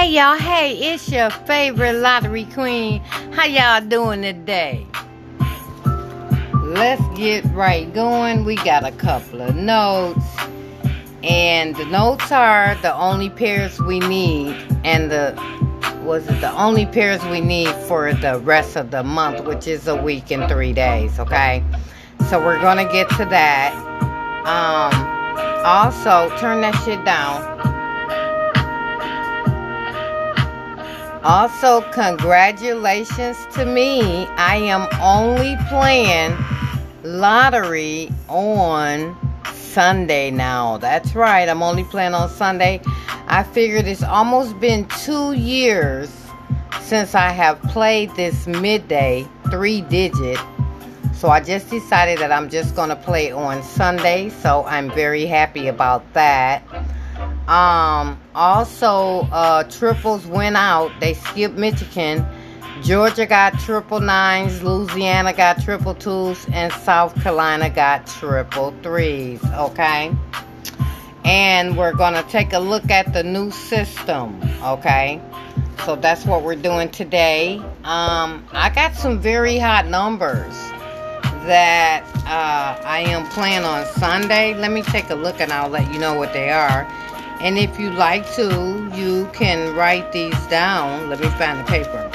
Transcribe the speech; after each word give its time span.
Hey 0.00 0.12
y'all, 0.12 0.38
hey, 0.38 0.94
it's 0.94 1.10
your 1.10 1.28
favorite 1.28 1.92
lottery 1.92 2.46
queen. 2.54 3.00
How 3.32 3.44
y'all 3.44 3.86
doing 3.86 4.22
today? 4.22 4.86
Let's 6.54 7.02
get 7.18 7.44
right 7.52 7.92
going. 7.92 8.46
We 8.46 8.56
got 8.56 8.86
a 8.86 8.92
couple 8.92 9.42
of 9.42 9.54
notes. 9.54 10.24
And 11.22 11.76
the 11.76 11.84
notes 11.84 12.32
are 12.32 12.76
the 12.76 12.96
only 12.96 13.28
pairs 13.28 13.78
we 13.78 13.98
need 13.98 14.56
and 14.84 15.10
the 15.10 15.34
was 16.02 16.26
it 16.28 16.40
the 16.40 16.52
only 16.52 16.86
pairs 16.86 17.22
we 17.26 17.42
need 17.42 17.68
for 17.86 18.14
the 18.14 18.38
rest 18.38 18.76
of 18.76 18.90
the 18.90 19.02
month, 19.02 19.44
which 19.44 19.66
is 19.66 19.86
a 19.86 19.96
week 19.96 20.30
and 20.30 20.50
three 20.50 20.72
days, 20.72 21.18
okay? 21.18 21.62
So 22.30 22.40
we're 22.40 22.58
gonna 22.62 22.90
get 22.90 23.10
to 23.18 23.26
that. 23.26 23.74
Um 24.46 25.66
also 25.66 26.34
turn 26.38 26.62
that 26.62 26.74
shit 26.86 27.04
down. 27.04 27.79
Also, 31.22 31.82
congratulations 31.92 33.36
to 33.52 33.66
me. 33.66 34.26
I 34.26 34.56
am 34.56 34.88
only 35.02 35.54
playing 35.68 36.34
lottery 37.02 38.10
on 38.28 39.16
Sunday 39.52 40.30
now. 40.30 40.78
That's 40.78 41.14
right, 41.14 41.46
I'm 41.46 41.62
only 41.62 41.84
playing 41.84 42.14
on 42.14 42.30
Sunday. 42.30 42.80
I 43.26 43.42
figured 43.42 43.86
it's 43.86 44.02
almost 44.02 44.58
been 44.60 44.86
two 44.86 45.32
years 45.32 46.10
since 46.80 47.14
I 47.14 47.28
have 47.30 47.60
played 47.64 48.14
this 48.16 48.46
midday 48.46 49.28
three 49.50 49.82
digit. 49.82 50.38
So 51.14 51.28
I 51.28 51.40
just 51.40 51.68
decided 51.68 52.18
that 52.20 52.32
I'm 52.32 52.48
just 52.48 52.74
going 52.74 52.88
to 52.88 52.96
play 52.96 53.30
on 53.30 53.62
Sunday. 53.62 54.30
So 54.30 54.64
I'm 54.64 54.90
very 54.90 55.26
happy 55.26 55.68
about 55.68 56.14
that. 56.14 56.62
Um, 57.50 58.20
also, 58.32 59.26
uh, 59.32 59.64
triples 59.64 60.24
went 60.24 60.54
out. 60.54 60.92
They 61.00 61.14
skipped 61.14 61.56
Michigan. 61.56 62.24
Georgia 62.80 63.26
got 63.26 63.58
triple 63.58 63.98
nines. 63.98 64.62
Louisiana 64.62 65.32
got 65.32 65.60
triple 65.60 65.96
twos. 65.96 66.46
And 66.52 66.72
South 66.72 67.20
Carolina 67.20 67.68
got 67.68 68.06
triple 68.06 68.72
threes. 68.84 69.42
Okay. 69.44 70.14
And 71.24 71.76
we're 71.76 71.92
going 71.92 72.14
to 72.14 72.22
take 72.22 72.52
a 72.52 72.60
look 72.60 72.88
at 72.88 73.12
the 73.12 73.24
new 73.24 73.50
system. 73.50 74.40
Okay. 74.62 75.20
So 75.84 75.96
that's 75.96 76.24
what 76.24 76.44
we're 76.44 76.54
doing 76.54 76.88
today. 76.90 77.56
Um, 77.82 78.46
I 78.52 78.70
got 78.72 78.94
some 78.94 79.18
very 79.18 79.58
hot 79.58 79.88
numbers 79.88 80.54
that 81.46 82.04
uh, 82.26 82.80
I 82.86 83.00
am 83.08 83.26
playing 83.30 83.64
on 83.64 83.84
Sunday. 83.86 84.54
Let 84.54 84.70
me 84.70 84.82
take 84.82 85.10
a 85.10 85.16
look 85.16 85.40
and 85.40 85.52
I'll 85.52 85.68
let 85.68 85.92
you 85.92 85.98
know 85.98 86.14
what 86.14 86.32
they 86.32 86.50
are. 86.50 86.86
And 87.42 87.58
if 87.58 87.80
you 87.80 87.90
like 87.90 88.30
to, 88.34 88.90
you 88.94 89.28
can 89.32 89.74
write 89.74 90.12
these 90.12 90.38
down. 90.48 91.08
Let 91.08 91.20
me 91.20 91.28
find 91.30 91.58
the 91.58 91.64
paper. 91.64 92.10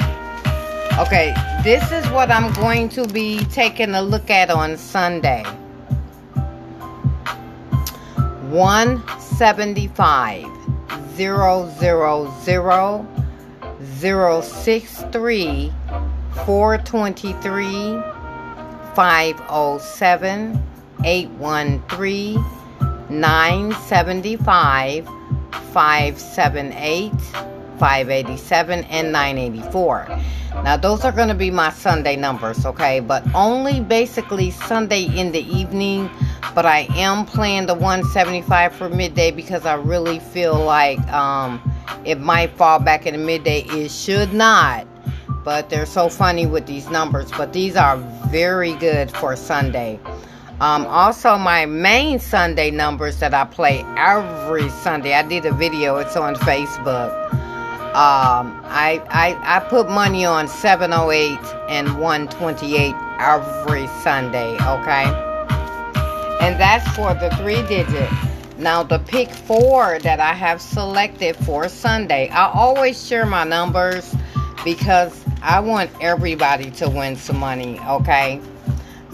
Okay, 1.00 1.34
this 1.64 1.90
is 1.92 2.08
what 2.10 2.30
I'm 2.30 2.52
going 2.54 2.88
to 2.90 3.06
be 3.08 3.44
taking 3.46 3.94
a 3.94 4.02
look 4.02 4.30
at 4.30 4.50
on 4.50 4.76
Sunday. 4.76 5.42
175 8.50 10.46
000 11.16 11.70
063 14.00 15.72
423 16.46 18.02
507 18.94 20.62
813 21.04 22.55
975 23.10 25.06
578 25.72 27.12
587 27.78 28.84
and 28.84 29.12
984 29.12 30.18
now 30.64 30.76
those 30.76 31.04
are 31.04 31.12
going 31.12 31.28
to 31.28 31.34
be 31.34 31.50
my 31.50 31.70
sunday 31.70 32.16
numbers 32.16 32.64
okay? 32.64 33.00
But 33.00 33.22
only 33.34 33.80
basically 33.80 34.50
sunday 34.50 35.04
in 35.04 35.32
the 35.32 35.40
evening 35.40 36.10
but 36.54 36.64
i 36.64 36.86
am 36.94 37.26
playing 37.26 37.66
the 37.66 37.74
175 37.74 38.74
for 38.74 38.88
midday 38.88 39.30
because 39.30 39.66
i 39.66 39.74
really 39.74 40.18
feel 40.18 40.58
like 40.58 40.98
um, 41.12 41.60
it 42.04 42.18
might 42.20 42.50
fall 42.52 42.78
back 42.78 43.04
in 43.06 43.14
the 43.14 43.20
midday. 43.20 43.60
It 43.62 43.90
should 43.90 44.32
not 44.32 44.86
but 45.46 45.70
they're 45.70 45.86
so 45.86 46.08
funny 46.08 46.44
with 46.44 46.66
these 46.66 46.90
numbers. 46.90 47.30
But 47.30 47.52
these 47.52 47.76
are 47.76 47.96
very 48.32 48.72
good 48.74 49.12
for 49.12 49.36
sunday 49.36 50.00
um, 50.60 50.86
also, 50.86 51.36
my 51.36 51.66
main 51.66 52.18
Sunday 52.18 52.70
numbers 52.70 53.20
that 53.20 53.34
I 53.34 53.44
play 53.44 53.84
every 53.98 54.70
Sunday. 54.70 55.12
I 55.12 55.22
did 55.22 55.44
a 55.44 55.52
video. 55.52 55.96
It's 55.96 56.16
on 56.16 56.34
Facebook. 56.34 57.12
Um, 57.94 58.60
I, 58.64 59.02
I 59.10 59.56
I 59.56 59.60
put 59.68 59.88
money 59.90 60.24
on 60.24 60.48
708 60.48 61.38
and 61.68 62.00
128 62.00 62.94
every 63.18 63.86
Sunday. 64.02 64.54
Okay, 64.54 65.04
and 66.40 66.58
that's 66.58 66.88
for 66.96 67.12
the 67.12 67.34
three 67.36 67.62
digit. 67.66 68.10
Now 68.58 68.82
the 68.82 68.98
pick 68.98 69.30
four 69.30 69.98
that 69.98 70.20
I 70.20 70.32
have 70.32 70.62
selected 70.62 71.36
for 71.36 71.68
Sunday. 71.68 72.28
I 72.30 72.50
always 72.50 73.06
share 73.06 73.26
my 73.26 73.44
numbers 73.44 74.14
because 74.64 75.22
I 75.42 75.60
want 75.60 75.90
everybody 76.00 76.70
to 76.72 76.88
win 76.88 77.16
some 77.16 77.38
money. 77.38 77.78
Okay. 77.80 78.40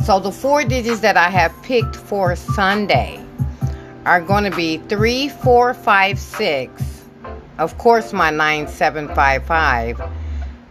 So 0.05 0.19
the 0.19 0.33
four 0.33 0.65
digits 0.65 0.99
that 1.01 1.17
I 1.17 1.31
have 1.31 1.55
picked 1.63 1.95
for 1.95 2.35
Sunday 2.35 3.25
are 4.05 4.21
going 4.21 4.43
to 4.43 4.51
be 4.51 4.79
3456, 4.89 7.05
of 7.59 7.79
course, 7.79 8.13
my 8.13 8.31
9755, 8.31 10.03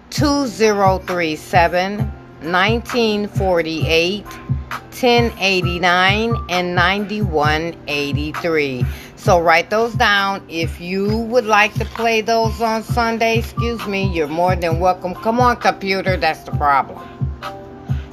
2037, 0.10 1.98
1948, 2.00 4.26
1089, 4.26 6.36
and 6.50 6.76
9183. 6.76 8.86
So 9.16 9.40
write 9.40 9.70
those 9.70 9.94
down. 9.94 10.44
If 10.50 10.82
you 10.82 11.08
would 11.08 11.46
like 11.46 11.74
to 11.76 11.86
play 11.86 12.20
those 12.20 12.60
on 12.60 12.84
Sunday, 12.84 13.38
excuse 13.38 13.88
me, 13.88 14.12
you're 14.12 14.28
more 14.28 14.58
than 14.58 14.82
welcome. 14.82 15.16
Come 15.16 15.40
on, 15.40 15.56
computer, 15.56 16.18
that's 16.18 16.44
the 16.44 16.52
problem. 16.52 17.00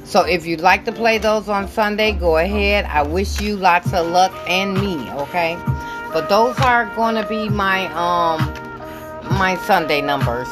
So 0.09 0.23
if 0.23 0.47
you'd 0.47 0.61
like 0.61 0.85
to 0.85 0.91
play 0.91 1.19
those 1.19 1.47
on 1.49 1.67
Sunday, 1.67 2.13
go 2.13 2.37
ahead. 2.37 2.85
I 2.85 3.03
wish 3.03 3.39
you 3.39 3.55
lots 3.55 3.93
of 3.93 4.07
luck 4.07 4.33
and 4.47 4.73
me, 4.73 5.07
okay? 5.11 5.55
But 6.11 6.29
those 6.29 6.59
are 6.61 6.87
going 6.95 7.13
to 7.13 7.27
be 7.29 7.47
my 7.47 7.85
um 7.93 8.41
my 9.37 9.55
Sunday 9.67 10.01
numbers. 10.01 10.47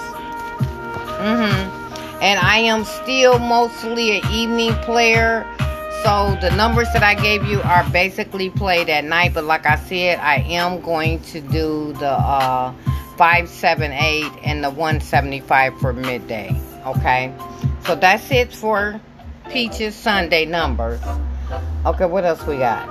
Mhm. 1.17 1.73
And 2.21 2.39
I 2.39 2.59
am 2.69 2.85
still 2.85 3.39
mostly 3.39 4.19
an 4.19 4.31
evening 4.31 4.75
player. 4.85 5.43
So 6.03 6.37
the 6.39 6.51
numbers 6.51 6.87
that 6.93 7.01
I 7.01 7.15
gave 7.15 7.43
you 7.45 7.59
are 7.63 7.83
basically 7.89 8.51
played 8.51 8.89
at 8.89 9.05
night, 9.05 9.33
but 9.33 9.43
like 9.45 9.65
I 9.65 9.77
said, 9.77 10.19
I 10.19 10.35
am 10.49 10.81
going 10.81 11.19
to 11.33 11.41
do 11.41 11.93
the 11.93 12.11
uh 12.11 12.73
578 13.17 14.31
and 14.43 14.63
the 14.63 14.69
175 14.69 15.79
for 15.79 15.93
midday, 15.93 16.55
okay? 16.85 17.33
So 17.87 17.95
that's 17.95 18.29
it 18.29 18.53
for 18.53 19.01
Peaches 19.49 19.95
Sunday 19.95 20.45
numbers. 20.45 20.99
Okay, 21.85 22.05
what 22.05 22.25
else 22.25 22.45
we 22.45 22.57
got? 22.57 22.87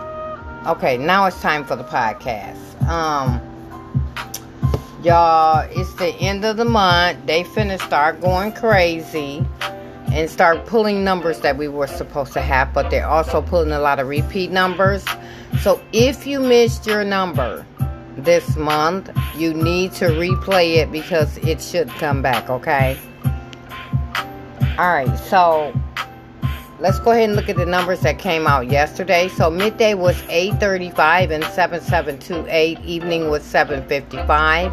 Okay, 0.67 0.97
now 0.97 1.27
it's 1.27 1.41
time 1.41 1.65
for 1.65 1.77
the 1.77 1.85
podcast. 1.85 2.57
Um, 2.89 3.41
y'all, 5.03 5.69
it's 5.71 5.95
the 5.95 6.09
end 6.17 6.45
of 6.45 6.57
the 6.57 6.65
month. 6.65 7.27
They 7.27 7.45
finna 7.45 7.81
start 7.81 8.21
going 8.21 8.53
crazy 8.53 9.47
and 10.13 10.31
start 10.31 10.65
pulling 10.67 11.05
numbers 11.05 11.41
that 11.41 11.59
we 11.59 11.69
were 11.69 11.87
supposed 11.87 12.33
to 12.33 12.41
have, 12.41 12.73
but 12.73 12.91
they're 12.91 13.07
also 13.07 13.43
pulling 13.43 13.73
a 13.73 13.79
lot 13.79 14.01
of 14.01 14.09
repeat 14.09 14.51
numbers. 14.51 15.05
So 15.61 15.81
if 15.93 16.27
you 16.27 16.41
missed 16.41 16.87
your 16.87 17.05
number 17.05 17.67
this 18.17 18.57
month, 18.57 19.11
you 19.37 19.53
need 19.53 19.93
to 19.93 20.07
replay 20.07 20.77
it 20.77 20.91
because 20.91 21.37
it 21.39 21.61
should 21.61 21.89
come 21.91 22.23
back, 22.23 22.49
okay? 22.49 22.99
All 24.79 24.89
right, 24.89 25.19
so 25.19 25.73
let's 26.81 26.99
go 26.99 27.13
ahead 27.13 27.25
and 27.25 27.37
look 27.37 27.49
at 27.49 27.57
the 27.57 27.67
numbers 27.67 28.01
that 28.01 28.19
came 28.19 28.47
out 28.47 28.71
yesterday. 28.71 29.29
So 29.29 29.49
midday 29.51 29.95
was 29.95 30.23
835 30.29 31.31
and 31.31 31.45
7728. 31.45 32.81
Evening 32.85 33.31
was 33.31 33.43
755 33.43 34.73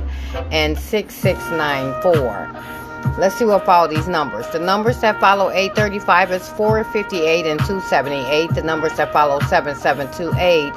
and 0.51 0.77
6694. 0.77 2.73
Let's 3.19 3.35
see 3.35 3.45
what 3.45 3.65
follow 3.65 3.87
these 3.87 4.07
numbers. 4.07 4.47
The 4.47 4.59
numbers 4.59 4.99
that 5.01 5.19
follow 5.19 5.49
835 5.49 6.31
is 6.31 6.49
458 6.49 7.45
and 7.45 7.59
278. 7.59 8.55
The 8.55 8.63
numbers 8.63 8.93
that 8.93 9.13
follow 9.13 9.39
7728 9.41 10.73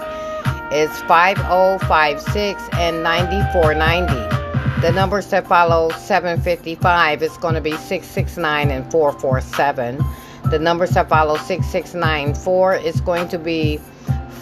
is 0.73 0.91
5056 1.03 2.69
and 2.75 3.03
9490. 3.03 4.37
The 4.83 4.93
numbers 4.93 5.29
that 5.31 5.47
follow 5.47 5.89
755 5.91 7.23
is 7.23 7.37
going 7.39 7.55
to 7.55 7.61
be 7.61 7.73
669 7.73 8.71
and 8.71 8.91
447. 8.93 10.05
The 10.51 10.59
numbers 10.61 10.91
that 10.91 11.09
follow 11.09 11.37
6694 11.37 12.77
is 12.77 13.01
going 13.01 13.27
to 13.29 13.39
be 13.39 13.79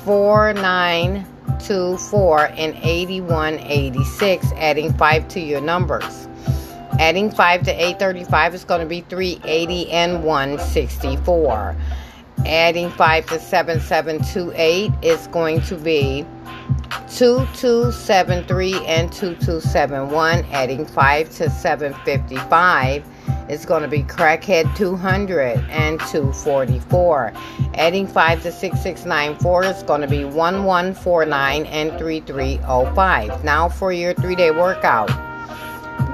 4924 0.04 2.46
and 2.46 2.74
8186, 2.74 4.52
adding 4.56 4.92
5 4.92 5.28
to 5.28 5.40
your 5.40 5.62
numbers. 5.62 6.28
Adding 7.00 7.30
5 7.30 7.62
to 7.62 7.70
835 7.70 8.54
is 8.54 8.64
going 8.64 8.82
to 8.82 8.86
be 8.86 9.00
380 9.00 9.90
and 9.90 10.22
164. 10.22 11.74
Adding 12.44 12.90
5 12.90 13.26
to 13.26 13.40
7728 13.40 14.92
is 15.02 15.26
going 15.28 15.62
to 15.62 15.76
be 15.76 16.26
2273 17.08 18.74
and 18.84 19.10
2271. 19.10 20.44
Adding 20.52 20.84
5 20.84 21.30
to 21.30 21.48
755 21.48 23.04
is 23.48 23.66
going 23.66 23.82
to 23.82 23.88
be 23.88 24.02
Crackhead 24.02 24.74
200 24.76 25.58
and 25.70 26.00
244. 26.00 27.32
Adding 27.74 28.06
5 28.06 28.42
to 28.42 28.52
6694 28.52 29.64
is 29.64 29.82
going 29.82 30.00
to 30.00 30.08
be 30.08 30.24
1149 30.24 31.66
and 31.66 31.98
3305. 31.98 33.44
Now 33.44 33.68
for 33.68 33.92
your 33.92 34.14
three 34.14 34.36
day 34.36 34.50
workout. 34.50 35.10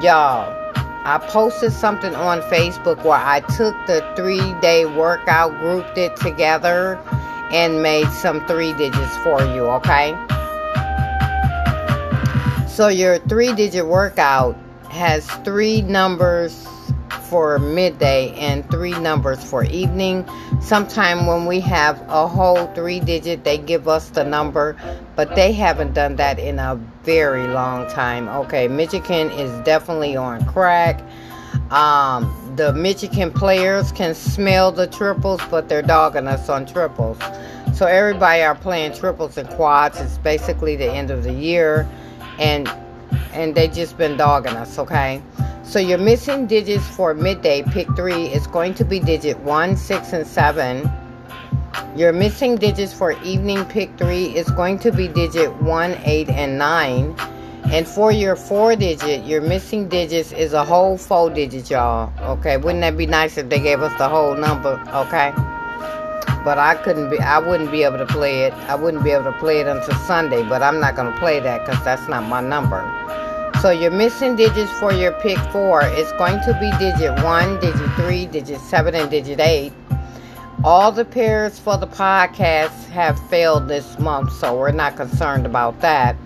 Y'all, 0.02 0.56
I 1.04 1.18
posted 1.28 1.72
something 1.72 2.14
on 2.14 2.40
Facebook 2.42 3.04
where 3.04 3.18
I 3.18 3.40
took 3.40 3.74
the 3.86 4.06
three 4.16 4.52
day 4.60 4.86
workout, 4.86 5.58
grouped 5.58 5.96
it 5.98 6.16
together, 6.16 6.96
and 7.52 7.82
made 7.82 8.08
some 8.08 8.46
three 8.46 8.72
digits 8.74 9.16
for 9.18 9.40
you, 9.40 9.66
okay? 9.66 10.16
So 12.68 12.88
your 12.88 13.18
three 13.18 13.52
digit 13.52 13.86
workout 13.86 14.56
has 14.88 15.28
three 15.44 15.82
numbers 15.82 16.66
for 17.30 17.60
midday 17.60 18.32
and 18.32 18.68
three 18.70 18.98
numbers 18.98 19.42
for 19.42 19.64
evening. 19.64 20.28
Sometime 20.60 21.26
when 21.26 21.46
we 21.46 21.60
have 21.60 22.02
a 22.08 22.26
whole 22.26 22.66
three 22.74 22.98
digit, 22.98 23.44
they 23.44 23.56
give 23.56 23.86
us 23.86 24.10
the 24.10 24.24
number, 24.24 24.76
but 25.14 25.36
they 25.36 25.52
haven't 25.52 25.94
done 25.94 26.16
that 26.16 26.40
in 26.40 26.58
a 26.58 26.74
very 27.04 27.46
long 27.46 27.88
time. 27.88 28.28
Okay, 28.28 28.66
Michigan 28.66 29.30
is 29.30 29.50
definitely 29.64 30.16
on 30.16 30.44
crack. 30.46 31.00
Um, 31.70 32.52
the 32.56 32.72
Michigan 32.72 33.30
players 33.30 33.92
can 33.92 34.14
smell 34.14 34.72
the 34.72 34.88
triples, 34.88 35.40
but 35.52 35.68
they're 35.68 35.82
dogging 35.82 36.26
us 36.26 36.48
on 36.48 36.66
triples. 36.66 37.16
So 37.74 37.86
everybody 37.86 38.42
are 38.42 38.56
playing 38.56 38.94
triples 38.94 39.38
and 39.38 39.48
quads. 39.50 40.00
It's 40.00 40.18
basically 40.18 40.74
the 40.74 40.90
end 40.90 41.12
of 41.12 41.22
the 41.22 41.32
year, 41.32 41.88
and 42.40 42.68
and 43.32 43.54
they 43.54 43.68
just 43.68 43.96
been 43.96 44.16
dogging 44.16 44.56
us. 44.56 44.78
Okay. 44.78 45.22
So 45.62 45.78
your 45.78 45.98
missing 45.98 46.46
digits 46.46 46.86
for 46.88 47.14
midday 47.14 47.62
pick 47.62 47.86
three 47.94 48.26
is 48.26 48.46
going 48.48 48.74
to 48.74 48.84
be 48.84 48.98
digit 48.98 49.38
one, 49.40 49.76
six, 49.76 50.12
and 50.12 50.26
seven. 50.26 50.90
Your 51.96 52.12
missing 52.12 52.56
digits 52.56 52.92
for 52.92 53.12
evening 53.22 53.64
pick 53.66 53.96
three 53.96 54.26
is 54.36 54.50
going 54.50 54.78
to 54.80 54.90
be 54.90 55.06
digit 55.06 55.54
one, 55.62 55.96
eight, 56.04 56.28
and 56.28 56.58
nine. 56.58 57.14
And 57.66 57.86
for 57.86 58.10
your 58.10 58.34
four 58.34 58.74
digit, 58.74 59.24
your 59.24 59.40
missing 59.40 59.88
digits 59.88 60.32
is 60.32 60.54
a 60.54 60.64
whole 60.64 60.98
four 60.98 61.30
digit, 61.30 61.70
y'all. 61.70 62.12
Okay, 62.38 62.56
wouldn't 62.56 62.80
that 62.80 62.96
be 62.96 63.06
nice 63.06 63.38
if 63.38 63.48
they 63.48 63.60
gave 63.60 63.80
us 63.80 63.96
the 63.96 64.08
whole 64.08 64.34
number? 64.34 64.82
Okay. 64.92 65.32
But 66.42 66.58
I 66.58 66.74
couldn't 66.82 67.10
be, 67.10 67.20
I 67.20 67.38
wouldn't 67.38 67.70
be 67.70 67.84
able 67.84 67.98
to 67.98 68.06
play 68.06 68.44
it. 68.44 68.54
I 68.68 68.74
wouldn't 68.74 69.04
be 69.04 69.10
able 69.10 69.30
to 69.30 69.38
play 69.38 69.60
it 69.60 69.68
until 69.68 69.94
Sunday, 70.06 70.42
but 70.42 70.62
I'm 70.62 70.80
not 70.80 70.96
going 70.96 71.12
to 71.12 71.18
play 71.20 71.38
that 71.38 71.64
because 71.64 71.84
that's 71.84 72.08
not 72.08 72.24
my 72.24 72.40
number. 72.40 72.80
So 73.60 73.68
your 73.68 73.90
missing 73.90 74.36
digits 74.36 74.72
for 74.78 74.90
your 74.90 75.12
pick 75.12 75.36
four 75.52 75.84
is 75.84 76.10
going 76.12 76.40
to 76.46 76.56
be 76.58 76.70
digit 76.78 77.22
one, 77.22 77.60
digit 77.60 77.92
three, 77.92 78.24
digit 78.24 78.58
seven, 78.58 78.94
and 78.94 79.10
digit 79.10 79.38
eight. 79.38 79.74
All 80.64 80.90
the 80.90 81.04
pairs 81.04 81.58
for 81.58 81.76
the 81.76 81.86
podcast 81.86 82.88
have 82.88 83.20
failed 83.28 83.68
this 83.68 83.98
month, 83.98 84.32
so 84.32 84.58
we're 84.58 84.72
not 84.72 84.96
concerned 84.96 85.44
about 85.44 85.78
that. 85.82 86.16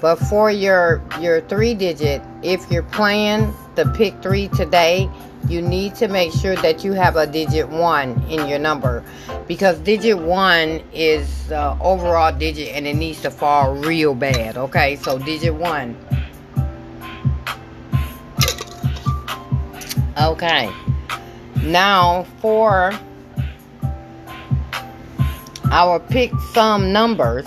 But 0.00 0.16
for 0.16 0.50
your 0.50 1.02
your 1.20 1.42
three 1.42 1.74
digit, 1.74 2.22
if 2.42 2.70
you're 2.70 2.82
playing 2.82 3.52
the 3.74 3.84
pick 3.94 4.22
three 4.22 4.48
today, 4.48 5.10
you 5.46 5.60
need 5.60 5.94
to 5.96 6.08
make 6.08 6.32
sure 6.32 6.56
that 6.56 6.82
you 6.82 6.92
have 6.92 7.16
a 7.16 7.26
digit 7.26 7.68
one 7.68 8.22
in 8.30 8.48
your 8.48 8.58
number 8.58 9.04
because 9.46 9.78
digit 9.80 10.16
one 10.16 10.82
is 10.94 11.46
the 11.48 11.76
overall 11.82 12.32
digit 12.32 12.68
and 12.68 12.86
it 12.86 12.94
needs 12.94 13.20
to 13.20 13.30
fall 13.30 13.74
real 13.74 14.14
bad. 14.14 14.56
Okay, 14.56 14.96
so 14.96 15.18
digit 15.18 15.54
one. 15.54 15.94
Okay. 20.16 20.70
Now 21.62 22.24
for 22.40 22.92
our 25.70 25.98
pick 25.98 26.30
sum 26.52 26.92
numbers. 26.92 27.46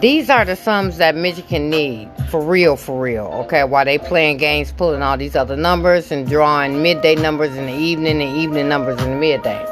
These 0.00 0.30
are 0.30 0.44
the 0.44 0.56
sums 0.56 0.98
that 0.98 1.16
Michigan 1.16 1.70
need 1.70 2.08
for 2.30 2.40
real, 2.40 2.76
for 2.76 3.00
real. 3.00 3.26
Okay, 3.44 3.64
while 3.64 3.84
they 3.84 3.98
playing 3.98 4.36
games, 4.36 4.72
pulling 4.72 5.02
all 5.02 5.16
these 5.16 5.34
other 5.34 5.56
numbers 5.56 6.12
and 6.12 6.28
drawing 6.28 6.82
midday 6.82 7.16
numbers 7.16 7.54
in 7.56 7.66
the 7.66 7.72
evening 7.72 8.22
and 8.22 8.36
evening 8.36 8.68
numbers 8.68 9.00
in 9.02 9.10
the 9.10 9.16
midday. 9.16 9.64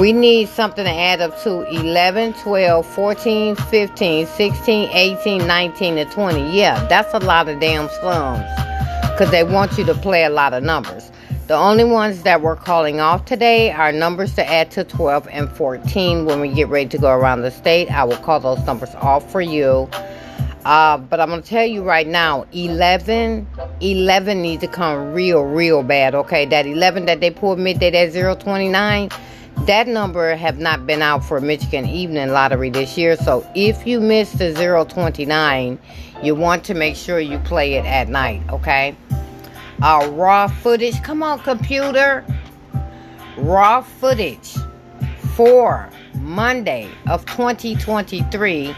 We 0.00 0.12
need 0.12 0.48
something 0.48 0.84
to 0.84 0.90
add 0.90 1.20
up 1.20 1.38
to 1.42 1.68
11, 1.68 2.32
12, 2.34 2.86
14, 2.86 3.56
15, 3.56 4.26
16, 4.26 4.88
18, 4.90 5.46
19, 5.46 5.98
and 5.98 6.10
20. 6.10 6.56
Yeah, 6.56 6.82
that's 6.86 7.12
a 7.12 7.18
lot 7.18 7.48
of 7.48 7.60
damn 7.60 7.88
sums 8.00 8.42
because 9.12 9.30
they 9.30 9.44
want 9.44 9.76
you 9.76 9.84
to 9.84 9.94
play 9.94 10.24
a 10.24 10.30
lot 10.30 10.54
of 10.54 10.62
numbers. 10.62 11.12
The 11.46 11.54
only 11.54 11.84
ones 11.84 12.22
that 12.22 12.40
we're 12.40 12.56
calling 12.56 12.98
off 12.98 13.26
today 13.26 13.70
are 13.70 13.92
numbers 13.92 14.34
to 14.36 14.50
add 14.50 14.70
to 14.70 14.84
12 14.84 15.28
and 15.30 15.50
14. 15.50 16.24
When 16.24 16.40
we 16.40 16.48
get 16.48 16.68
ready 16.68 16.88
to 16.88 16.98
go 16.98 17.10
around 17.10 17.42
the 17.42 17.50
state, 17.50 17.90
I 17.90 18.04
will 18.04 18.16
call 18.16 18.40
those 18.40 18.64
numbers 18.64 18.94
off 18.94 19.30
for 19.30 19.42
you. 19.42 19.88
Uh, 20.64 20.96
but 20.96 21.20
I'm 21.20 21.28
going 21.28 21.42
to 21.42 21.48
tell 21.48 21.66
you 21.66 21.82
right 21.82 22.06
now 22.06 22.46
11, 22.52 23.46
11 23.80 24.40
needs 24.40 24.62
to 24.62 24.68
come 24.68 25.12
real, 25.12 25.42
real 25.42 25.82
bad. 25.82 26.14
Okay, 26.14 26.46
that 26.46 26.66
11 26.66 27.04
that 27.04 27.20
they 27.20 27.30
pulled 27.30 27.58
midday, 27.58 27.90
that 27.90 28.40
029, 28.40 29.10
that 29.66 29.88
number 29.88 30.34
have 30.34 30.58
not 30.58 30.86
been 30.86 31.02
out 31.02 31.22
for 31.22 31.40
Michigan 31.40 31.84
Evening 31.84 32.30
Lottery 32.30 32.70
this 32.70 32.96
year. 32.96 33.16
So 33.16 33.46
if 33.54 33.86
you 33.86 34.00
missed 34.00 34.38
the 34.38 34.54
029, 34.54 35.78
you 36.22 36.34
want 36.34 36.64
to 36.64 36.74
make 36.74 36.96
sure 36.96 37.18
you 37.18 37.38
play 37.40 37.74
it 37.74 37.84
at 37.84 38.08
night, 38.08 38.42
okay? 38.50 38.96
Uh, 39.82 40.08
raw 40.12 40.46
footage. 40.46 41.02
Come 41.02 41.22
on, 41.22 41.40
computer. 41.40 42.24
Raw 43.36 43.80
footage 43.80 44.54
for 45.34 45.90
Monday 46.14 46.88
of 47.08 47.26
2023. 47.26 48.74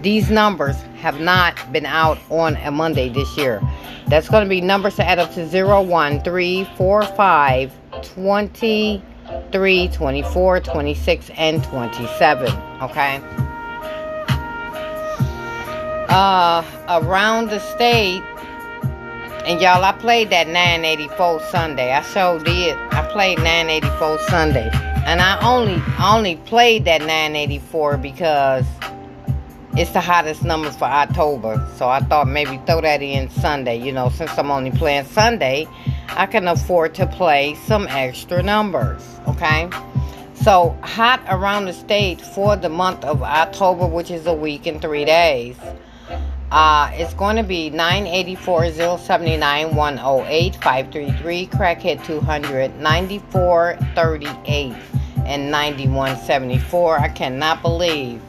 These 0.00 0.30
numbers 0.30 0.76
have 1.00 1.20
not 1.20 1.72
been 1.72 1.84
out 1.84 2.18
on 2.30 2.56
a 2.56 2.70
Monday 2.70 3.08
this 3.08 3.36
year. 3.36 3.60
That's 4.06 4.28
going 4.28 4.44
to 4.44 4.48
be 4.48 4.62
numbers 4.62 4.96
to 4.96 5.04
add 5.04 5.18
up 5.18 5.34
to 5.34 5.46
0, 5.46 5.82
1, 5.82 6.22
3, 6.22 6.64
4, 6.76 7.02
5, 7.04 7.72
23, 8.14 9.88
24, 9.88 10.60
26, 10.60 11.30
and 11.36 11.62
27. 11.64 12.52
Okay? 12.82 13.20
Uh, 16.18 16.64
around 16.88 17.48
the 17.48 17.60
state. 17.60 18.22
And 19.46 19.60
y'all, 19.60 19.84
I 19.84 19.92
played 19.92 20.30
that 20.30 20.48
984 20.48 21.40
Sunday. 21.44 21.92
I 21.92 22.02
sure 22.02 22.40
did. 22.40 22.76
I 22.90 23.08
played 23.12 23.38
984 23.38 24.18
Sunday. 24.28 24.68
And 25.06 25.20
I 25.20 25.38
only 25.40 25.80
only 26.02 26.36
played 26.36 26.84
that 26.86 27.02
984 27.02 27.98
because 27.98 28.66
it's 29.74 29.92
the 29.92 30.00
hottest 30.00 30.42
number 30.42 30.70
for 30.72 30.86
October. 30.86 31.64
So 31.76 31.88
I 31.88 32.00
thought 32.00 32.26
maybe 32.26 32.60
throw 32.66 32.80
that 32.80 33.00
in 33.00 33.30
Sunday. 33.30 33.76
You 33.76 33.92
know, 33.92 34.08
since 34.08 34.36
I'm 34.36 34.50
only 34.50 34.72
playing 34.72 35.04
Sunday, 35.04 35.68
I 36.08 36.26
can 36.26 36.48
afford 36.48 36.96
to 36.96 37.06
play 37.06 37.54
some 37.64 37.86
extra 37.88 38.42
numbers. 38.42 39.02
Okay? 39.28 39.70
So 40.34 40.76
hot 40.82 41.22
around 41.28 41.66
the 41.66 41.72
state 41.72 42.20
for 42.20 42.56
the 42.56 42.68
month 42.68 43.04
of 43.04 43.22
October, 43.22 43.86
which 43.86 44.10
is 44.10 44.26
a 44.26 44.34
week 44.34 44.66
and 44.66 44.82
three 44.82 45.04
days. 45.04 45.56
Uh, 46.50 46.90
it's 46.94 47.12
going 47.12 47.36
to 47.36 47.42
be 47.42 47.68
984 47.68 48.70
079 48.98 49.74
108 49.74 50.54
533 50.54 51.46
crackhead 51.48 52.02
200 52.06 52.74
9438 52.80 54.74
and 55.26 55.50
9174 55.50 56.98
i 57.00 57.08
cannot 57.08 57.60
believe 57.60 58.22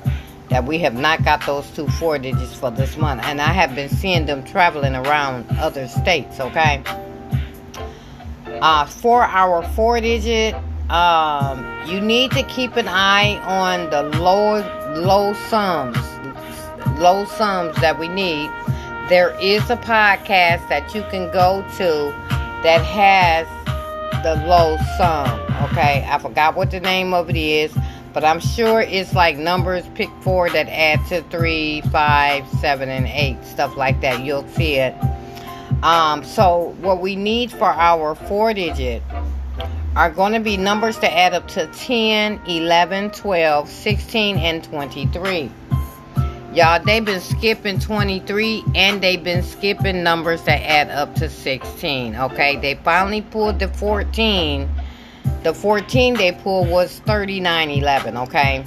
that 0.50 0.66
we 0.66 0.80
have 0.80 0.96
not 0.96 1.24
got 1.24 1.46
those 1.46 1.72
two 1.72 1.88
four 1.88 2.20
digits 2.20 2.54
for 2.54 2.70
this 2.70 2.98
month 2.98 3.24
and 3.24 3.40
i 3.40 3.54
have 3.54 3.74
been 3.74 3.88
seeing 3.88 4.26
them 4.26 4.44
traveling 4.44 4.96
around 4.96 5.46
other 5.52 5.88
states 5.88 6.42
okay? 6.42 6.84
Uh, 8.62 8.86
for 8.86 9.24
our 9.24 9.64
four 9.70 10.02
digit 10.02 10.54
um, 10.90 11.66
you 11.88 12.02
need 12.02 12.32
to 12.32 12.44
keep 12.44 12.76
an 12.76 12.90
eye 12.90 13.38
on 13.46 13.90
the 13.92 14.04
low 14.20 14.60
low 14.96 15.32
sums 15.48 16.09
low 16.98 17.26
sums 17.26 17.76
that 17.82 18.00
we 18.00 18.08
need, 18.08 18.50
there 19.10 19.36
is 19.42 19.70
a 19.70 19.78
podcast 19.78 20.68
that 20.70 20.94
you 20.94 21.02
can 21.10 21.32
go 21.32 21.62
to 21.78 22.14
that 22.64 22.84
has 22.84 23.48
the 24.24 24.36
low 24.46 24.78
sum. 24.98 25.40
Okay, 25.70 26.06
I 26.08 26.20
forgot 26.20 26.56
what 26.56 26.72
the 26.72 26.80
name 26.80 27.14
of 27.14 27.30
it 27.30 27.36
is, 27.36 27.76
but 28.14 28.24
I'm 28.24 28.40
sure 28.40 28.82
it's 28.82 29.14
like 29.14 29.38
numbers 29.38 29.86
pick 29.96 30.10
four 30.22 30.50
that 30.50 30.68
add 30.70 31.06
to 31.08 31.22
three, 31.30 31.82
five, 31.92 32.48
seven, 32.60 32.90
and 32.90 33.08
eight, 33.08 33.44
stuff 33.46 33.78
like 33.78 34.02
that. 34.02 34.24
You'll 34.24 34.48
see 34.50 34.76
it. 34.76 34.96
Um, 35.84 36.24
so 36.24 36.76
what 36.82 37.00
we 37.02 37.16
need 37.16 37.52
for 37.52 37.70
our 37.70 38.16
four 38.16 38.54
digit 38.54 39.02
are 39.96 40.10
going 40.10 40.34
to 40.34 40.40
be 40.40 40.58
numbers 40.58 40.98
to 41.00 41.12
add 41.12 41.34
up 41.34 41.48
to 41.50 41.68
10, 41.68 42.42
11, 42.48 43.12
12, 43.12 43.70
16, 43.70 44.38
and 44.38 44.64
23. 44.64 45.52
Y'all, 46.54 46.84
they've 46.84 47.06
been 47.06 47.22
skipping 47.22 47.80
23 47.80 48.64
and 48.74 49.02
they've 49.02 49.24
been 49.24 49.44
skipping 49.44 50.02
numbers 50.02 50.42
that 50.44 50.62
add 50.62 50.90
up 50.90 51.14
to 51.14 51.30
16. 51.30 52.16
Okay, 52.16 52.56
they 52.58 52.74
finally 52.74 53.22
pulled 53.22 53.60
the 53.60 53.68
14. 53.68 54.68
The 55.44 55.54
14 55.54 56.16
they 56.16 56.32
pulled 56.32 56.70
was 56.70 57.00
3911. 57.06 58.18
Okay, 58.18 58.66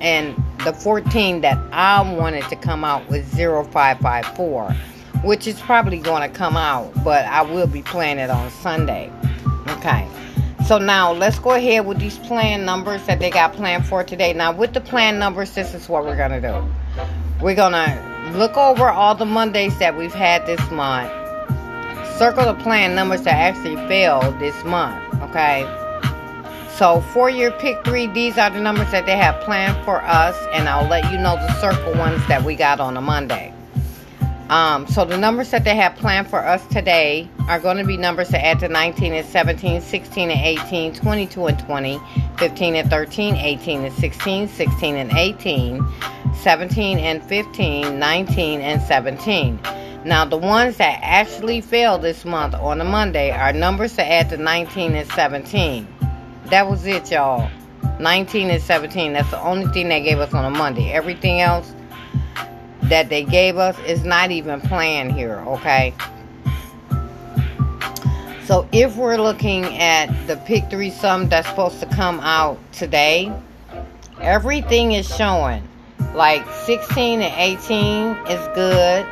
and 0.00 0.34
the 0.64 0.72
14 0.72 1.42
that 1.42 1.56
I 1.72 2.02
wanted 2.02 2.48
to 2.48 2.56
come 2.56 2.84
out 2.84 3.08
was 3.08 3.24
0554, 3.28 4.72
which 5.22 5.46
is 5.46 5.60
probably 5.60 5.98
going 5.98 6.28
to 6.28 6.36
come 6.36 6.56
out, 6.56 6.92
but 7.04 7.26
I 7.26 7.42
will 7.42 7.68
be 7.68 7.82
playing 7.82 8.18
it 8.18 8.30
on 8.30 8.50
Sunday. 8.50 9.10
Okay. 9.68 10.08
So 10.66 10.78
now 10.78 11.12
let's 11.12 11.38
go 11.38 11.52
ahead 11.52 11.86
with 11.86 11.98
these 11.98 12.18
plan 12.18 12.64
numbers 12.64 13.04
that 13.06 13.18
they 13.18 13.30
got 13.30 13.54
planned 13.54 13.86
for 13.86 14.04
today. 14.04 14.32
Now 14.32 14.52
with 14.52 14.72
the 14.72 14.80
plan 14.80 15.18
numbers, 15.18 15.52
this 15.52 15.74
is 15.74 15.88
what 15.88 16.04
we're 16.04 16.16
gonna 16.16 16.40
do. 16.40 16.64
We're 17.40 17.54
gonna 17.54 18.32
look 18.34 18.58
over 18.58 18.90
all 18.90 19.14
the 19.14 19.24
Mondays 19.24 19.78
that 19.78 19.96
we've 19.96 20.12
had 20.12 20.44
this 20.44 20.60
month. 20.70 21.10
Circle 22.18 22.44
the 22.44 22.62
plan 22.62 22.94
numbers 22.94 23.22
that 23.22 23.34
actually 23.34 23.76
failed 23.88 24.38
this 24.38 24.62
month. 24.64 25.02
Okay. 25.22 25.64
So 26.76 27.00
for 27.12 27.30
your 27.30 27.50
pick 27.52 27.82
three, 27.82 28.08
these 28.08 28.36
are 28.36 28.50
the 28.50 28.60
numbers 28.60 28.90
that 28.90 29.06
they 29.06 29.16
have 29.16 29.40
planned 29.40 29.82
for 29.86 30.02
us, 30.02 30.36
and 30.52 30.68
I'll 30.68 30.88
let 30.88 31.10
you 31.10 31.18
know 31.18 31.36
the 31.36 31.52
circle 31.60 31.94
ones 31.94 32.26
that 32.28 32.42
we 32.44 32.56
got 32.56 32.78
on 32.78 32.98
a 32.98 33.00
Monday. 33.00 33.54
Um, 34.50 34.86
so 34.88 35.04
the 35.04 35.16
numbers 35.16 35.50
that 35.52 35.62
they 35.62 35.76
have 35.76 35.94
planned 35.94 36.28
for 36.28 36.44
us 36.44 36.66
today 36.66 37.28
are 37.48 37.60
going 37.60 37.76
to 37.76 37.84
be 37.84 37.96
numbers 37.96 38.30
that 38.30 38.44
add 38.44 38.58
to 38.60 38.68
19 38.68 39.14
and 39.14 39.26
17, 39.26 39.80
16 39.80 40.30
and 40.30 40.40
18, 40.40 40.92
22 40.92 41.46
and 41.46 41.58
20, 41.60 42.00
15 42.36 42.74
and 42.74 42.90
13, 42.90 43.36
18 43.36 43.84
and 43.84 43.94
16, 43.94 44.48
16 44.48 44.96
and 44.96 45.12
18, 45.12 45.86
17 46.36 46.98
and 46.98 47.22
15, 47.22 47.98
19 47.98 48.60
and 48.60 48.82
17. 48.82 49.60
Now 50.04 50.24
the 50.24 50.38
ones 50.38 50.78
that 50.78 50.98
actually 51.02 51.60
failed 51.60 52.02
this 52.02 52.24
month 52.24 52.54
on 52.54 52.80
a 52.80 52.84
Monday 52.84 53.30
are 53.30 53.52
numbers 53.52 53.96
to 53.96 54.04
add 54.04 54.30
to 54.30 54.36
19 54.36 54.94
and 54.94 55.10
17. 55.10 55.86
That 56.46 56.68
was 56.68 56.86
it, 56.86 57.10
y'all. 57.10 57.50
19 57.98 58.50
and 58.50 58.62
17. 58.62 59.12
That's 59.12 59.30
the 59.30 59.40
only 59.42 59.66
thing 59.72 59.88
they 59.88 60.02
gave 60.02 60.18
us 60.18 60.32
on 60.32 60.44
a 60.44 60.50
Monday. 60.50 60.90
Everything 60.90 61.40
else 61.40 61.74
that 62.84 63.08
they 63.08 63.24
gave 63.24 63.56
us 63.58 63.78
is 63.86 64.04
not 64.04 64.30
even 64.30 64.60
planned 64.60 65.12
here, 65.12 65.40
okay? 65.46 65.94
So 68.46 68.66
if 68.72 68.96
we're 68.96 69.16
looking 69.16 69.64
at 69.78 70.06
the 70.26 70.36
pick 70.36 70.68
three 70.70 70.90
sum 70.90 71.28
that's 71.28 71.48
supposed 71.48 71.78
to 71.80 71.86
come 71.86 72.18
out 72.20 72.58
today, 72.72 73.32
everything 74.20 74.92
is 74.92 75.06
showing. 75.06 75.62
Like 76.14 76.44
16 76.64 77.22
and 77.22 77.34
18 77.34 78.16
is 78.26 78.48
good. 78.54 79.06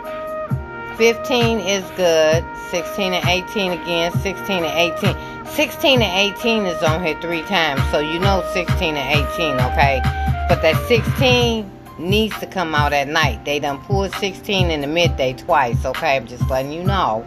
15 0.96 1.60
is 1.60 1.84
good. 1.96 2.44
16 2.70 3.14
and 3.14 3.24
18 3.26 3.72
again. 3.72 4.12
16 4.20 4.64
and 4.64 5.00
18. 5.00 5.46
16 5.46 6.02
and 6.02 6.36
18 6.36 6.66
is 6.66 6.82
on 6.82 7.04
here 7.04 7.18
three 7.20 7.42
times. 7.42 7.80
So 7.90 7.98
you 7.98 8.18
know 8.18 8.44
16 8.52 8.96
and 8.96 9.26
18, 9.32 9.54
okay? 9.54 10.00
But 10.48 10.62
that 10.62 10.76
16 10.86 11.70
needs 11.98 12.38
to 12.40 12.46
come 12.46 12.74
out 12.74 12.92
at 12.92 13.08
night. 13.08 13.44
They 13.44 13.58
done 13.58 13.78
pulled 13.78 14.12
16 14.14 14.70
in 14.70 14.80
the 14.80 14.86
midday 14.86 15.32
twice, 15.32 15.84
okay? 15.84 16.16
I'm 16.16 16.26
just 16.26 16.48
letting 16.50 16.72
you 16.72 16.84
know. 16.84 17.26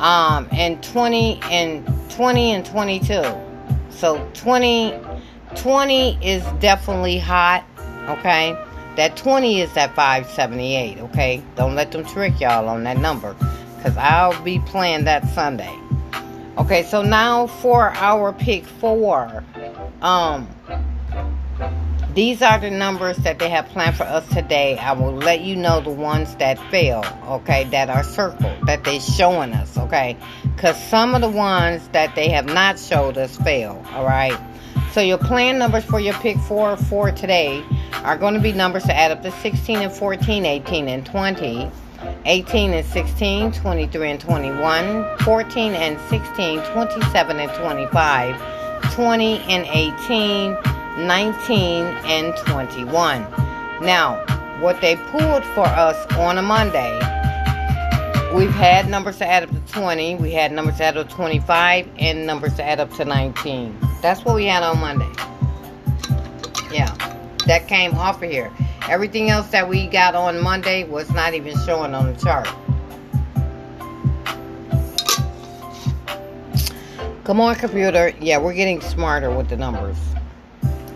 Um, 0.00 0.48
and 0.50 0.82
20 0.82 1.40
and 1.44 1.86
20 2.10 2.52
and 2.52 2.66
22. 2.66 3.22
So 3.90 4.28
20 4.34 4.98
20 5.56 6.18
is 6.24 6.42
definitely 6.60 7.18
hot, 7.18 7.64
okay? 8.08 8.56
That 8.96 9.16
20 9.16 9.60
is 9.60 9.72
that 9.74 9.94
578, 9.94 10.98
okay? 10.98 11.42
Don't 11.56 11.74
let 11.74 11.92
them 11.92 12.04
trick 12.04 12.40
y'all 12.40 12.68
on 12.68 12.84
that 12.84 12.98
number 12.98 13.34
cuz 13.82 13.96
I'll 13.96 14.40
be 14.42 14.58
playing 14.60 15.04
that 15.04 15.26
Sunday. 15.30 15.76
Okay, 16.58 16.82
so 16.82 17.02
now 17.02 17.46
for 17.46 17.90
our 17.90 18.32
pick 18.32 18.64
4. 18.64 19.42
Um 20.02 20.48
these 22.14 22.42
are 22.42 22.58
the 22.58 22.70
numbers 22.70 23.16
that 23.18 23.38
they 23.38 23.48
have 23.48 23.66
planned 23.68 23.96
for 23.96 24.02
us 24.02 24.28
today. 24.28 24.76
I 24.76 24.92
will 24.92 25.14
let 25.14 25.40
you 25.40 25.56
know 25.56 25.80
the 25.80 25.88
ones 25.88 26.34
that 26.36 26.58
fail, 26.70 27.02
okay, 27.26 27.64
that 27.70 27.88
are 27.88 28.04
circled, 28.04 28.66
that 28.66 28.84
they're 28.84 29.00
showing 29.00 29.54
us, 29.54 29.78
okay? 29.78 30.18
Because 30.54 30.76
some 30.90 31.14
of 31.14 31.22
the 31.22 31.30
ones 31.30 31.88
that 31.92 32.14
they 32.14 32.28
have 32.28 32.44
not 32.44 32.78
showed 32.78 33.16
us 33.16 33.38
fail, 33.38 33.82
all 33.94 34.04
right? 34.04 34.38
So 34.92 35.00
your 35.00 35.16
plan 35.16 35.58
numbers 35.58 35.86
for 35.86 35.98
your 36.00 36.12
pick 36.14 36.36
four 36.40 36.76
for 36.76 37.10
today 37.12 37.64
are 38.04 38.16
going 38.16 38.34
to 38.34 38.40
be 38.40 38.52
numbers 38.52 38.84
to 38.84 38.94
add 38.94 39.10
up 39.10 39.22
to 39.22 39.30
16 39.30 39.78
and 39.78 39.92
14, 39.92 40.44
18 40.44 40.88
and 40.88 41.06
20, 41.06 41.70
18 42.24 42.72
and 42.72 42.86
16, 42.86 43.52
23 43.52 44.10
and 44.10 44.20
21, 44.20 45.18
14 45.18 45.72
and 45.74 45.98
16, 46.08 46.60
27 46.72 47.40
and 47.40 47.52
25, 47.52 48.92
20 48.92 49.38
and 49.48 49.66
18, 49.66 50.56
19, 51.06 51.84
and 51.84 52.36
21. 52.36 53.22
Now, 53.82 54.24
what 54.60 54.80
they 54.80 54.96
pulled 54.96 55.44
for 55.44 55.66
us 55.66 55.96
on 56.16 56.38
a 56.38 56.42
Monday, 56.42 56.98
we've 58.34 58.50
had 58.50 58.88
numbers 58.88 59.18
to 59.18 59.26
add 59.26 59.42
up 59.42 59.50
to 59.50 59.72
20, 59.72 60.16
we 60.16 60.32
had 60.32 60.52
numbers 60.52 60.76
to 60.76 60.84
add 60.84 60.96
up 60.96 61.08
to 61.08 61.14
25, 61.14 61.88
and 61.98 62.26
numbers 62.26 62.54
to 62.54 62.62
add 62.62 62.80
up 62.80 62.92
to 62.94 63.04
19. 63.04 63.76
That's 64.00 64.24
what 64.24 64.34
we 64.34 64.46
had 64.46 64.62
on 64.62 64.80
Monday. 64.80 65.10
Yeah, 66.72 66.94
that 67.46 67.68
came 67.68 67.94
off 67.94 68.22
of 68.22 68.30
here. 68.30 68.52
Everything 68.88 69.30
else 69.30 69.48
that 69.48 69.68
we 69.68 69.86
got 69.86 70.14
on 70.14 70.40
Monday 70.40 70.84
was 70.84 71.10
not 71.10 71.34
even 71.34 71.56
showing 71.64 71.94
on 71.94 72.12
the 72.12 72.20
chart. 72.20 72.48
Come 77.24 77.40
on, 77.40 77.54
computer. 77.54 78.12
Yeah, 78.20 78.38
we're 78.38 78.54
getting 78.54 78.80
smarter 78.80 79.30
with 79.30 79.48
the 79.48 79.56
numbers. 79.56 79.96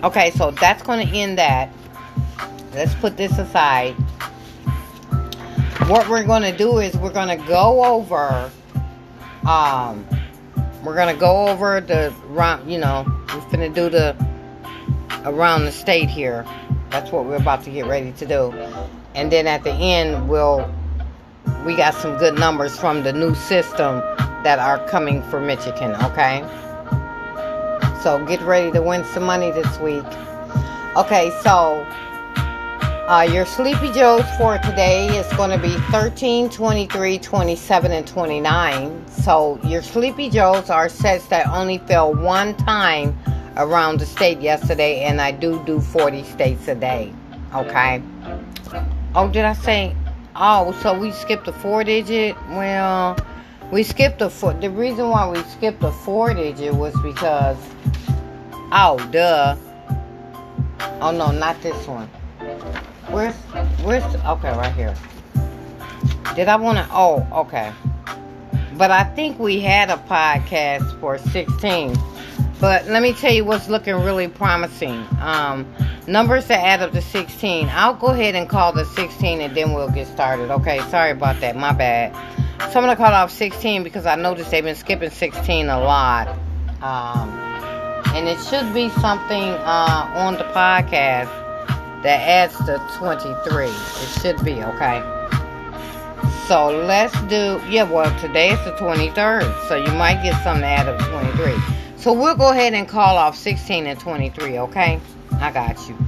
Okay, 0.02 0.30
so 0.32 0.50
that's 0.50 0.82
going 0.82 1.06
to 1.06 1.14
end 1.16 1.38
that. 1.38 1.72
Let's 2.74 2.94
put 2.96 3.16
this 3.16 3.38
aside. 3.38 3.94
What 5.86 6.08
we're 6.08 6.24
going 6.24 6.42
to 6.42 6.56
do 6.56 6.78
is 6.78 6.96
we're 6.96 7.12
going 7.12 7.28
to 7.28 7.46
go 7.46 7.84
over, 7.84 8.50
um, 9.48 10.04
we're 10.84 10.96
going 10.96 11.14
to 11.14 11.18
go 11.18 11.46
over 11.46 11.80
the, 11.80 12.12
you 12.66 12.78
know, 12.78 13.06
we're 13.32 13.56
going 13.56 13.60
to 13.60 13.68
do 13.68 13.88
the, 13.88 14.16
around 15.26 15.64
the 15.64 15.72
state 15.72 16.08
here. 16.08 16.46
That's 16.90 17.12
what 17.12 17.26
we're 17.26 17.36
about 17.36 17.64
to 17.64 17.70
get 17.70 17.86
ready 17.86 18.12
to 18.12 18.26
do. 18.26 18.52
And 19.14 19.30
then 19.30 19.46
at 19.46 19.64
the 19.64 19.72
end, 19.72 20.28
we'll, 20.28 20.70
we 21.66 21.76
got 21.76 21.94
some 21.94 22.16
good 22.16 22.38
numbers 22.38 22.78
from 22.78 23.02
the 23.02 23.12
new 23.12 23.34
system 23.34 24.00
that 24.44 24.58
are 24.58 24.86
coming 24.88 25.22
for 25.24 25.40
Michigan, 25.40 25.94
okay? 25.96 26.40
So 28.02 28.24
get 28.24 28.40
ready 28.42 28.70
to 28.70 28.80
win 28.80 29.04
some 29.04 29.24
money 29.24 29.50
this 29.50 29.78
week. 29.80 30.04
Okay, 30.96 31.30
so 31.42 31.84
uh, 33.08 33.22
your 33.22 33.44
Sleepy 33.44 33.92
Joes 33.92 34.24
for 34.38 34.58
today 34.58 35.08
is 35.18 35.26
going 35.36 35.50
to 35.50 35.58
be 35.58 35.76
13, 35.90 36.48
23, 36.50 37.18
27, 37.18 37.92
and 37.92 38.06
29. 38.06 39.08
So 39.08 39.58
your 39.64 39.82
Sleepy 39.82 40.30
Joes 40.30 40.70
are 40.70 40.88
sets 40.88 41.26
that 41.26 41.48
only 41.48 41.78
fell 41.78 42.14
one 42.14 42.56
time 42.56 43.18
around 43.56 44.00
the 44.00 44.06
state 44.06 44.40
yesterday, 44.40 45.02
and 45.04 45.20
I 45.20 45.30
do 45.30 45.62
do 45.64 45.80
40 45.80 46.22
states 46.24 46.68
a 46.68 46.74
day. 46.74 47.12
Okay. 47.54 48.02
Oh, 49.14 49.28
did 49.28 49.44
I 49.44 49.54
say? 49.54 49.94
Oh, 50.34 50.72
so 50.82 50.98
we 50.98 51.12
skipped 51.12 51.46
the 51.46 51.52
four 51.52 51.84
digit? 51.84 52.36
Well, 52.50 53.16
we 53.72 53.82
skipped 53.82 54.18
the 54.18 54.28
four. 54.28 54.52
The 54.52 54.70
reason 54.70 55.08
why 55.08 55.28
we 55.28 55.42
skipped 55.44 55.80
the 55.80 55.92
four 55.92 56.34
digit 56.34 56.74
was 56.74 56.94
because 57.02 57.56
Oh, 58.72 58.98
duh. 59.12 59.56
Oh 61.00 61.12
no, 61.12 61.30
not 61.30 61.60
this 61.62 61.86
one. 61.86 62.08
Where's 63.10 63.34
where's 63.84 64.02
okay, 64.04 64.50
right 64.50 64.74
here. 64.74 64.94
Did 66.34 66.48
I 66.48 66.56
wanna 66.56 66.88
oh, 66.90 67.26
okay. 67.32 67.72
But 68.76 68.90
I 68.90 69.04
think 69.04 69.38
we 69.38 69.60
had 69.60 69.88
a 69.88 69.96
podcast 69.96 70.98
for 71.00 71.16
16. 71.16 71.96
But 72.60 72.86
let 72.86 73.02
me 73.02 73.12
tell 73.12 73.32
you 73.32 73.44
what's 73.44 73.68
looking 73.68 73.94
really 73.94 74.28
promising. 74.28 75.06
Um, 75.20 75.70
numbers 76.06 76.46
that 76.46 76.64
add 76.64 76.80
up 76.80 76.92
to 76.92 77.02
16. 77.02 77.68
I'll 77.70 77.94
go 77.94 78.08
ahead 78.08 78.34
and 78.34 78.48
call 78.48 78.72
the 78.72 78.84
16 78.84 79.40
and 79.40 79.54
then 79.54 79.74
we'll 79.74 79.90
get 79.90 80.06
started. 80.06 80.50
Okay, 80.50 80.80
sorry 80.88 81.10
about 81.10 81.40
that. 81.40 81.56
My 81.56 81.72
bad. 81.72 82.14
So 82.72 82.80
I'm 82.80 82.84
going 82.84 82.88
to 82.88 82.96
call 82.96 83.12
off 83.12 83.30
16 83.30 83.82
because 83.82 84.06
I 84.06 84.16
noticed 84.16 84.50
they've 84.50 84.64
been 84.64 84.74
skipping 84.74 85.10
16 85.10 85.68
a 85.68 85.80
lot. 85.80 86.28
Um, 86.80 87.28
and 88.14 88.26
it 88.26 88.38
should 88.44 88.72
be 88.72 88.88
something 89.00 89.50
uh, 89.50 90.10
on 90.14 90.34
the 90.34 90.44
podcast 90.44 91.28
that 92.02 92.20
adds 92.26 92.56
to 92.64 92.80
23. 92.96 93.66
It 93.66 93.72
should 94.20 94.42
be, 94.42 94.62
okay? 94.64 95.02
So 96.48 96.70
let's 96.70 97.12
do, 97.22 97.60
yeah, 97.68 97.82
well, 97.82 98.18
today 98.20 98.52
is 98.52 98.64
the 98.64 98.72
23rd, 98.72 99.68
so 99.68 99.76
you 99.76 99.92
might 99.98 100.22
get 100.22 100.42
something 100.42 100.62
to 100.62 100.66
add 100.66 100.88
up 100.88 100.98
to 100.98 101.04
23. 101.06 101.85
So 102.06 102.12
we'll 102.12 102.36
go 102.36 102.52
ahead 102.52 102.72
and 102.72 102.86
call 102.86 103.16
off 103.16 103.36
16 103.36 103.84
and 103.84 103.98
23, 103.98 104.60
okay? 104.60 105.00
I 105.40 105.50
got 105.50 105.76
you. 105.88 105.98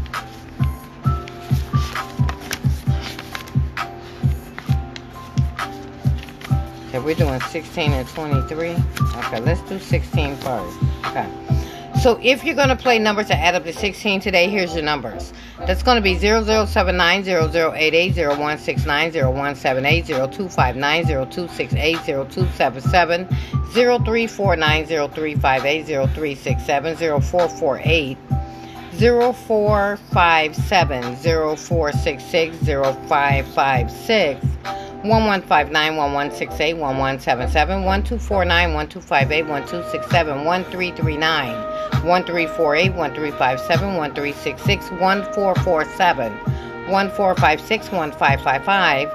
Okay, 6.87 7.00
we're 7.00 7.17
doing 7.17 7.40
16 7.40 7.93
and 7.93 8.07
23. 8.07 8.76
Okay, 9.17 9.40
let's 9.40 9.61
do 9.62 9.81
16 9.81 10.37
first. 10.37 10.78
Okay. 11.07 11.57
So 12.02 12.19
if 12.23 12.45
you're 12.45 12.55
going 12.55 12.69
to 12.69 12.76
play 12.76 13.00
numbers 13.00 13.26
that 13.26 13.38
add 13.38 13.57
up 13.57 13.64
to 13.64 13.73
16 13.73 14.21
today, 14.21 14.49
here's 14.49 14.73
your 14.73 14.85
numbers. 14.85 15.33
That's 15.67 15.83
going 15.83 15.97
to 15.97 16.02
be 16.02 16.17
0079, 16.17 17.25
0088, 17.25 18.14
0169, 18.14 19.12
0178, 19.12 20.07
0259, 20.07 21.05
0268, 21.05 21.97
0277, 21.97 23.26
0349, 23.26 24.87
0358, 24.87 25.87
0367, 25.87 26.97
0448, 26.97 28.19
0457, 28.93 31.17
0466, 31.17 32.57
0556, 32.59 34.47
1159 35.05 35.97
1168 35.97 36.76
1177 36.76 37.85
1249 37.85 38.75
1258 38.75 39.47
1267 39.47 40.45
1339 40.45 41.55
1348 42.02 42.95
1357 42.95 43.97
1366 43.97 44.90
1447 44.90 46.33
1456 46.88 47.93
1555 47.93 49.09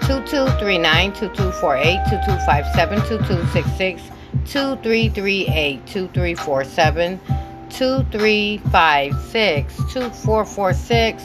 2239 0.00 1.12
2248 1.12 2.00
2257 2.10 2.98
2266 3.06 4.02
2338 4.44 5.86
2347 5.86 7.20
2356 7.68 9.76
2446 9.92 11.22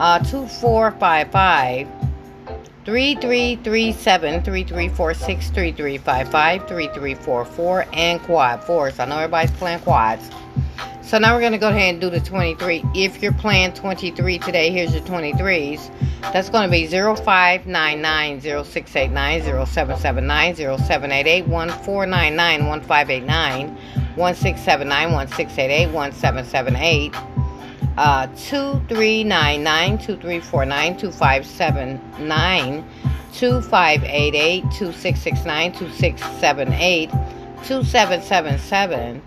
uh, 0.00 0.18
2455 0.18 2.01
3337 2.84 4.42
3346 4.42 5.50
3355 5.50 6.68
3344 6.68 7.86
and 7.92 8.20
quad 8.22 8.64
fours. 8.64 8.98
I 8.98 9.04
know 9.04 9.18
everybody's 9.18 9.52
playing 9.52 9.80
quads. 9.80 10.30
So 11.02 11.18
now 11.18 11.34
we're 11.34 11.40
going 11.40 11.52
to 11.52 11.58
go 11.58 11.68
ahead 11.68 11.90
and 11.90 12.00
do 12.00 12.08
the 12.08 12.20
23. 12.20 12.82
If 12.94 13.22
you're 13.22 13.34
playing 13.34 13.74
23 13.74 14.38
today, 14.38 14.70
here's 14.70 14.94
your 14.94 15.02
23s. 15.02 15.90
That's 16.32 16.48
going 16.48 16.64
to 16.64 16.70
be 16.70 16.86
0599 16.86 18.40
uh, 27.96 28.26
2399 28.26 29.98
2349 29.98 30.96
2579 30.96 32.84
2588 33.32 34.70
2669 34.70 35.72
2678 35.72 37.10
2777 37.62 39.22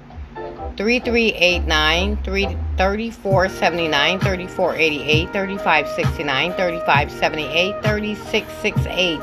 3389 0.76 2.18
3479 2.24 4.20
3488 4.20 5.32
3569 5.32 6.54
3578 6.54 7.82
3668 7.82 9.20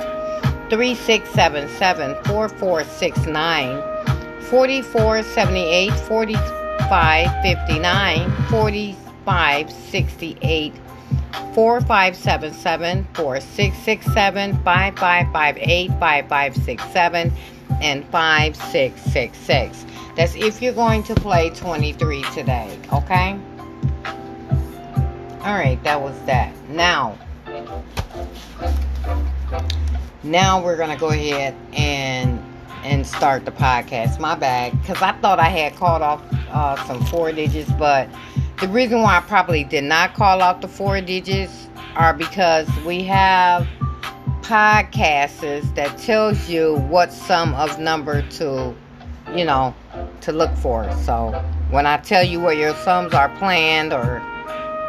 3677 0.71 2.15
4469 2.25 3.83
4478 4.49 5.93
4559 5.93 8.31
40 8.49 8.97
568 9.25 10.75
4577 11.55 13.07
4667 13.15 14.63
5558 14.63 15.89
5567 15.91 17.33
and 17.81 18.05
5666. 18.07 19.87
That's 20.17 20.35
if 20.37 20.61
you're 20.61 20.73
going 20.73 21.03
to 21.05 21.15
play 21.15 21.51
23 21.51 22.23
today, 22.35 22.79
okay? 22.93 23.39
All 25.41 25.55
right, 25.55 25.83
that 25.83 26.01
was 26.01 26.19
that. 26.27 26.55
Now, 26.69 27.19
now 30.23 30.63
we're 30.63 30.77
gonna 30.77 30.97
go 30.97 31.09
ahead 31.09 31.57
and 31.73 32.41
and 32.85 33.07
start 33.07 33.45
the 33.45 33.51
podcast. 33.51 34.21
My 34.21 34.35
bad, 34.35 34.81
because 34.81 35.03
I 35.03 35.13
thought 35.13 35.41
I 35.41 35.49
had 35.49 35.75
called 35.77 36.03
off 36.03 36.23
uh, 36.51 36.77
some 36.87 37.05
four 37.07 37.33
digits, 37.33 37.71
but 37.73 38.09
the 38.63 38.69
reason 38.69 39.03
why 39.03 39.17
I 39.17 39.21
probably 39.21 39.65
did 39.65 39.83
not 39.83 40.15
call 40.15 40.41
out 40.41 40.61
the 40.61 40.69
four 40.69 41.01
digits 41.01 41.69
are 41.97 42.15
because 42.15 42.69
we 42.87 43.03
have 43.03 43.67
podcasts 44.43 45.75
that 45.75 45.99
tells 45.99 46.49
you 46.49 46.77
what 46.89 47.13
sum 47.13 47.57
of 47.57 47.81
number 47.81 48.23
to, 48.23 48.73
you 49.35 49.45
know, 49.45 49.75
to 50.21 50.31
look 50.31 50.55
for. 50.55 50.89
So 50.99 51.33
when 51.71 51.87
I 51.87 51.97
tell 51.97 52.23
you 52.23 52.39
where 52.39 52.55
your 52.55 52.73
sums 52.77 53.13
are 53.15 53.31
planned 53.39 53.93
or 53.93 54.23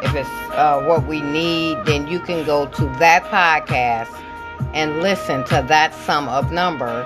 if 0.04 0.14
it's 0.14 0.28
uh, 0.52 0.80
what 0.86 1.08
we 1.08 1.20
need, 1.20 1.84
then 1.84 2.06
you 2.06 2.20
can 2.20 2.46
go 2.46 2.66
to 2.66 2.84
that 3.00 3.24
podcast 3.24 4.16
and 4.72 5.02
listen 5.02 5.42
to 5.46 5.64
that 5.66 5.92
sum 6.06 6.28
of 6.28 6.52
number, 6.52 7.02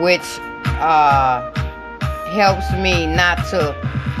which 0.00 0.38
uh, 0.80 1.52
helps 2.26 2.70
me 2.72 3.06
not 3.06 3.38
to 3.48 3.74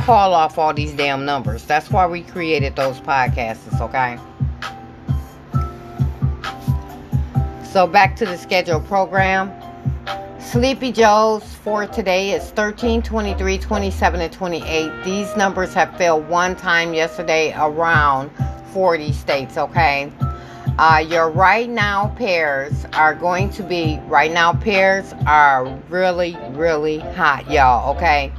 call 0.04 0.34
off 0.34 0.58
all 0.58 0.72
these 0.72 0.92
damn 0.92 1.24
numbers. 1.24 1.64
That's 1.64 1.90
why 1.90 2.06
we 2.06 2.22
created 2.22 2.76
those 2.76 3.00
podcasts, 3.00 3.80
okay? 3.80 4.18
So 7.72 7.86
back 7.86 8.16
to 8.16 8.24
the 8.24 8.38
schedule 8.38 8.80
program. 8.80 9.52
Sleepy 10.40 10.92
Joe's 10.92 11.44
for 11.56 11.86
today 11.86 12.30
is 12.30 12.50
13, 12.50 13.02
23, 13.02 13.58
27, 13.58 14.20
and 14.20 14.32
28. 14.32 15.04
These 15.04 15.36
numbers 15.36 15.74
have 15.74 15.94
failed 15.98 16.28
one 16.28 16.54
time 16.56 16.94
yesterday 16.94 17.52
around 17.58 18.30
40 18.72 19.12
states, 19.12 19.58
okay? 19.58 20.12
Uh, 20.78 21.02
your 21.08 21.30
right 21.30 21.70
now 21.70 22.08
pairs 22.18 22.84
are 22.92 23.14
going 23.14 23.48
to 23.48 23.62
be, 23.62 23.98
right 24.08 24.30
now 24.30 24.52
pairs 24.52 25.14
are 25.26 25.64
really, 25.88 26.36
really 26.50 26.98
hot, 26.98 27.50
y'all, 27.50 27.96
okay? 27.96 28.30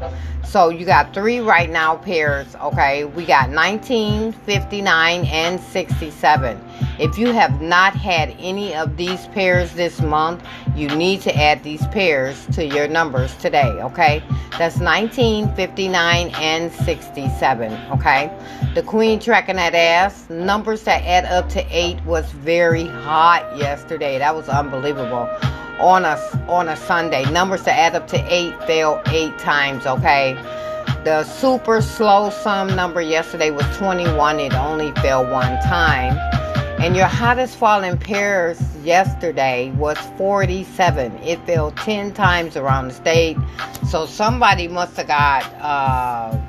So 0.45 0.69
you 0.69 0.85
got 0.85 1.15
three 1.15 1.39
right 1.39 1.67
now 1.67 1.95
pairs, 1.95 2.55
okay? 2.57 3.05
We 3.05 3.25
got 3.25 3.49
19, 3.49 4.33
59, 4.33 5.25
and 5.25 5.59
67. 5.59 6.61
If 6.99 7.17
you 7.17 7.31
have 7.31 7.61
not 7.61 7.93
had 7.95 8.35
any 8.39 8.73
of 8.75 8.97
these 8.97 9.27
pairs 9.27 9.73
this 9.73 10.01
month, 10.01 10.43
you 10.75 10.87
need 10.89 11.21
to 11.21 11.35
add 11.35 11.63
these 11.63 11.85
pairs 11.87 12.45
to 12.53 12.65
your 12.65 12.87
numbers 12.87 13.35
today, 13.37 13.69
okay? 13.83 14.23
That's 14.57 14.77
19, 14.77 15.53
59, 15.55 16.29
and 16.35 16.71
67, 16.71 17.73
okay? 17.91 18.31
The 18.73 18.83
queen 18.83 19.19
tracking 19.19 19.57
that 19.57 19.75
ass. 19.75 20.29
Numbers 20.29 20.83
that 20.83 21.03
add 21.03 21.25
up 21.25 21.49
to 21.49 21.65
8 21.69 22.03
was 22.05 22.31
very 22.31 22.87
hot 22.87 23.57
yesterday. 23.57 24.17
That 24.17 24.35
was 24.35 24.49
unbelievable 24.49 25.29
on 25.79 26.05
a 26.05 26.17
on 26.47 26.69
a 26.69 26.75
Sunday. 26.75 27.29
Numbers 27.31 27.63
to 27.63 27.71
add 27.71 27.95
up 27.95 28.07
to 28.07 28.33
eight 28.33 28.53
fell 28.63 29.01
eight 29.07 29.37
times. 29.37 29.85
Okay. 29.85 30.33
The 31.03 31.23
super 31.23 31.81
slow 31.81 32.29
sum 32.29 32.75
number 32.75 33.01
yesterday 33.01 33.51
was 33.51 33.65
21. 33.77 34.39
It 34.39 34.53
only 34.53 34.91
fell 34.93 35.23
one 35.23 35.57
time. 35.63 36.17
And 36.79 36.95
your 36.95 37.07
hottest 37.07 37.57
falling 37.57 37.97
pairs 37.97 38.61
yesterday 38.83 39.71
was 39.71 39.97
47. 40.15 41.11
It 41.23 41.43
fell 41.47 41.71
10 41.71 42.13
times 42.13 42.55
around 42.55 42.89
the 42.89 42.93
state. 42.93 43.35
So 43.89 44.05
somebody 44.05 44.67
must 44.67 44.95
have 44.97 45.07
got 45.07 45.43
uh, 45.55 46.39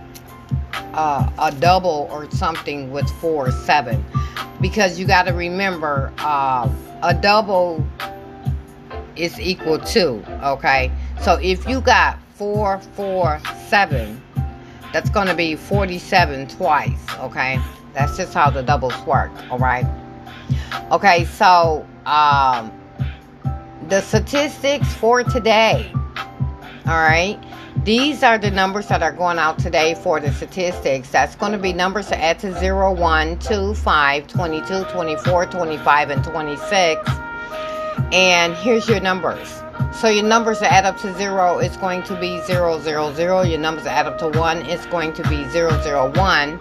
uh, 0.93 1.31
a 1.39 1.51
double 1.53 2.09
or 2.11 2.31
something 2.31 2.91
with 2.93 3.09
4 3.23 3.51
7. 3.51 4.05
Because 4.61 4.99
you 5.01 5.07
got 5.07 5.27
to 5.29 5.33
remember, 5.33 6.13
uh, 6.19 6.71
a 7.03 7.15
double 7.15 7.83
is 9.17 9.41
equal 9.41 9.79
to, 9.79 10.23
okay? 10.47 10.93
So 11.23 11.39
if 11.43 11.67
you 11.67 11.81
got 11.81 12.19
447, 12.35 14.23
that's 14.93 15.09
going 15.09 15.29
to 15.29 15.35
be 15.35 15.57
47 15.57 16.49
twice, 16.49 17.15
okay? 17.19 17.59
That's 17.95 18.19
just 18.19 18.35
how 18.35 18.51
the 18.51 18.63
doubles 18.63 18.99
work, 19.07 19.31
all 19.51 19.59
right? 19.59 19.87
Okay, 20.91 21.25
so 21.25 21.87
um, 22.07 22.73
the 23.89 24.01
statistics 24.01 24.93
for 24.95 25.23
today, 25.23 25.91
all 26.87 27.01
right? 27.01 27.39
These 27.85 28.23
are 28.23 28.39
the 28.39 28.51
numbers 28.51 28.89
that 28.89 29.03
are 29.03 29.13
going 29.13 29.39
out 29.39 29.59
today 29.59 29.95
for 29.95 30.21
the 30.21 30.33
statistics. 30.33 31.11
That's 31.11 31.37
going 31.37 31.53
to 31.53 31.59
be 31.59 31.73
numbers 31.73 32.09
to 32.09 32.21
add 32.21 32.39
to 32.41 32.59
0, 32.59 32.93
1, 32.93 33.39
2, 33.39 33.75
5, 33.75 34.27
22, 34.27 34.85
24, 34.85 35.47
25, 35.47 36.11
and 36.11 36.25
26. 36.25 37.11
And 38.13 38.55
here's 38.57 38.89
your 38.89 39.01
numbers. 39.01 39.63
So 39.93 40.09
your 40.09 40.25
numbers 40.25 40.61
that 40.61 40.73
add 40.73 40.85
up 40.85 40.99
to 40.99 41.15
zero 41.17 41.59
is 41.59 41.77
going 41.77 42.03
to 42.05 42.19
be 42.21 42.41
zero 42.43 42.81
zero 42.81 43.13
zero. 43.15 43.43
Your 43.43 43.59
numbers 43.59 43.85
that 43.85 43.97
add 43.97 44.07
up 44.07 44.19
to 44.19 44.39
one 44.39 44.59
is 44.67 44.85
going 44.87 45.13
to 45.15 45.29
be 45.29 45.49
zero 45.49 45.81
zero 45.83 46.13
one. 46.15 46.59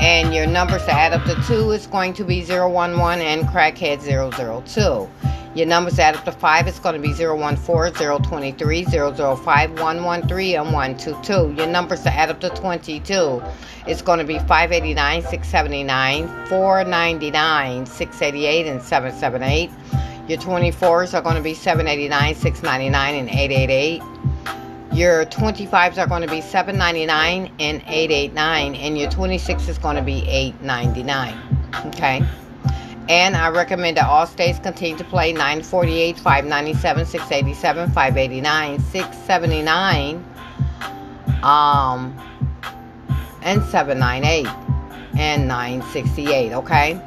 And 0.00 0.34
your 0.34 0.46
numbers 0.46 0.84
to 0.86 0.92
add 0.92 1.12
up 1.12 1.24
to 1.24 1.34
two 1.46 1.70
is 1.72 1.86
going 1.86 2.14
to 2.14 2.24
be 2.24 2.42
zero 2.42 2.70
one 2.70 2.98
one 2.98 3.20
and 3.20 3.46
crackhead 3.46 4.00
zero 4.00 4.30
zero 4.30 4.62
two. 4.66 5.08
Your 5.54 5.66
numbers 5.66 5.96
to 5.96 6.02
add 6.02 6.16
up 6.16 6.24
to 6.26 6.32
5, 6.32 6.68
is 6.68 6.78
going 6.78 6.94
to 6.94 7.00
be 7.00 7.12
014, 7.12 8.22
023, 8.22 8.84
005, 8.84 9.80
113, 9.80 10.56
and 10.56 10.72
122. 10.72 11.54
Your 11.54 11.66
numbers 11.66 12.02
to 12.02 12.12
add 12.12 12.30
up 12.30 12.40
to 12.40 12.50
22, 12.50 13.42
is 13.88 14.00
going 14.00 14.20
to 14.20 14.24
be 14.24 14.38
589, 14.38 15.22
679, 15.22 16.46
499, 16.46 17.84
688, 17.84 18.66
and 18.68 18.80
778. 18.80 19.70
Your 20.28 20.38
24s 20.38 21.14
are 21.14 21.22
going 21.22 21.34
to 21.34 21.42
be 21.42 21.54
789, 21.54 22.36
699, 22.36 23.14
and 23.16 23.28
888. 23.28 24.02
Your 24.92 25.24
25s 25.26 25.98
are 25.98 26.06
going 26.08 26.22
to 26.22 26.28
be 26.28 26.40
799 26.40 27.52
and 27.60 27.82
889, 27.86 28.74
and 28.74 28.98
your 28.98 29.08
26 29.08 29.68
is 29.68 29.78
going 29.78 29.94
to 29.94 30.02
be 30.02 30.26
899. 30.28 31.36
Okay? 31.86 32.26
And 33.08 33.36
I 33.36 33.50
recommend 33.50 33.96
that 33.98 34.06
all 34.06 34.26
states 34.26 34.58
continue 34.58 34.96
to 34.96 35.04
play 35.04 35.32
948, 35.32 36.16
597, 36.18 37.06
687, 37.06 37.90
589, 37.92 38.80
679, 38.80 40.24
um, 41.42 42.16
and 43.42 43.62
798 43.64 44.46
and 45.18 45.46
968. 45.46 46.52
Okay. 46.52 47.00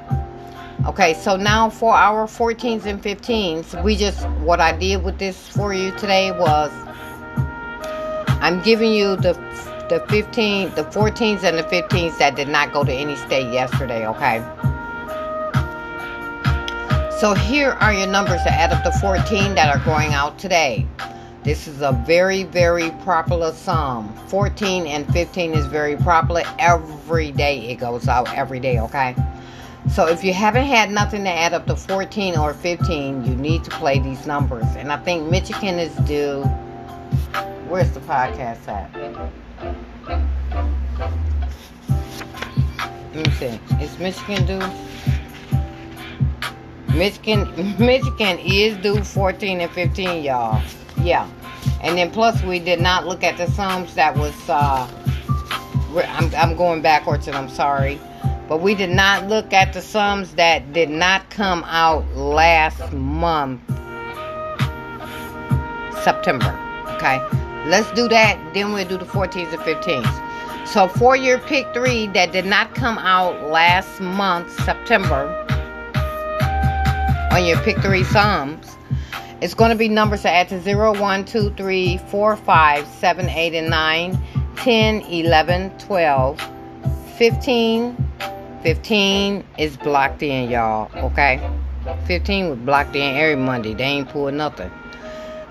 Okay, 0.86 1.14
so 1.14 1.38
now 1.38 1.70
for 1.70 1.94
our 1.94 2.28
14s 2.28 2.86
and 2.86 3.02
15s, 3.02 3.82
we 3.84 3.96
just 3.96 4.28
what 4.40 4.60
I 4.60 4.76
did 4.76 5.04
with 5.04 5.18
this 5.18 5.48
for 5.48 5.74
you 5.74 5.92
today 5.92 6.32
was 6.32 6.72
I'm 8.44 8.62
giving 8.62 8.92
you 8.92 9.16
the 9.16 9.34
the 9.88 10.06
15, 10.10 10.76
the 10.76 10.84
14s 10.84 11.44
and 11.44 11.58
the 11.58 11.64
15s 11.64 12.18
that 12.18 12.36
did 12.36 12.50
not 12.50 12.74
go 12.74 12.84
to 12.84 12.92
any 12.92 13.16
state 13.16 13.52
yesterday. 13.54 14.06
Okay. 14.06 14.44
So 17.20 17.34
here 17.34 17.72
are 17.80 17.94
your 17.94 18.08
numbers 18.08 18.44
that 18.44 18.60
add 18.60 18.74
up 18.74 18.84
to 18.84 18.92
14 19.00 19.56
that 19.56 19.74
are 19.74 19.84
going 19.86 20.14
out 20.14 20.38
today. 20.38 20.86
This 21.44 21.70
is 21.70 21.82
a 21.82 21.94
very, 22.06 22.44
very 22.44 22.92
popular 23.06 23.54
sum. 23.54 24.14
14 24.28 24.88
and 24.88 25.06
15 25.14 25.54
is 25.54 25.66
very 25.68 25.96
popular. 25.96 26.44
Every 26.60 27.32
day 27.32 27.70
it 27.70 27.76
goes 27.76 28.10
out, 28.10 28.28
every 28.36 28.60
day, 28.60 28.78
okay? 28.80 29.16
So 29.90 30.08
if 30.08 30.22
you 30.22 30.34
haven't 30.34 30.66
had 30.66 30.92
nothing 30.92 31.24
to 31.24 31.30
add 31.30 31.54
up 31.54 31.66
to 31.68 31.78
14 31.78 32.38
or 32.38 32.54
15, 32.54 33.24
you 33.24 33.36
need 33.36 33.64
to 33.64 33.72
play 33.72 34.00
these 34.00 34.28
numbers. 34.28 34.66
And 34.76 34.92
I 34.92 34.98
think 34.98 35.30
Michigan 35.30 35.80
is 35.80 35.96
due. 36.08 36.44
Where's 37.68 37.92
the 37.92 38.02
podcast 38.02 38.68
at? 38.68 38.94
Let 43.14 43.28
me 43.28 43.34
see. 43.34 43.60
Is 43.84 43.98
Michigan 44.00 44.46
due? 44.46 44.60
Michigan, 46.96 47.76
Michigan 47.80 48.40
is 48.40 48.78
due 48.78 49.04
14 49.04 49.62
and 49.62 49.72
15, 49.72 50.24
y'all. 50.24 50.62
Yeah. 51.02 51.30
And 51.82 51.98
then 51.98 52.12
plus 52.12 52.42
we 52.44 52.60
did 52.60 52.82
not 52.82 53.08
look 53.08 53.24
at 53.24 53.38
the 53.38 53.48
sums 53.52 53.96
that 53.96 54.16
was, 54.16 54.34
uh, 54.50 54.88
I'm, 55.96 56.34
I'm 56.36 56.56
going 56.56 56.82
backwards 56.82 57.28
and 57.28 57.36
I'm 57.36 57.50
sorry. 57.50 58.00
But 58.48 58.62
we 58.62 58.76
did 58.76 58.90
not 58.90 59.28
look 59.28 59.54
at 59.54 59.74
the 59.74 59.82
sums 59.82 60.34
that 60.36 60.74
did 60.74 60.90
not 60.90 61.30
come 61.30 61.64
out 61.66 62.06
last 62.16 62.92
month, 62.92 63.62
September. 66.04 66.60
Okay. 66.96 67.20
Let's 67.66 67.92
do 67.94 68.08
that. 68.10 68.54
Then 68.54 68.74
we'll 68.74 68.88
do 68.88 68.98
the 68.98 69.06
14s 69.06 69.54
and 69.54 69.62
15s. 69.62 70.68
So 70.68 70.88
for 70.88 71.16
your 71.16 71.40
pick 71.40 71.72
three 71.74 72.08
that 72.08 72.32
did 72.32 72.46
not 72.46 72.74
come 72.76 72.98
out 72.98 73.50
last 73.50 74.02
month, 74.02 74.52
September, 74.64 75.28
on 77.32 77.46
your 77.46 77.60
pick 77.62 77.78
three 77.80 78.04
sums. 78.04 78.78
It's 79.42 79.54
going 79.54 79.72
to 79.72 79.76
be 79.76 79.90
numbers 79.90 80.22
to 80.22 80.30
add 80.30 80.48
to 80.50 80.62
0, 80.62 81.00
1, 81.00 81.26
2, 81.26 81.50
3, 81.52 81.98
4, 81.98 82.36
5, 82.38 82.88
7, 82.88 83.30
8, 83.30 83.54
and 83.56 83.70
9, 83.70 84.20
10, 84.56 85.02
11, 85.02 85.78
12, 85.80 86.50
15. 87.18 88.10
15 88.62 89.44
is 89.58 89.76
blocked 89.76 90.24
in, 90.24 90.50
y'all. 90.50 90.90
Okay? 91.06 91.42
15 92.06 92.50
was 92.50 92.60
blocked 92.60 92.96
in 92.96 93.18
every 93.18 93.36
Monday. 93.36 93.74
They 93.74 93.84
ain't 93.84 94.08
pulled 94.08 94.34
nothing. 94.34 94.72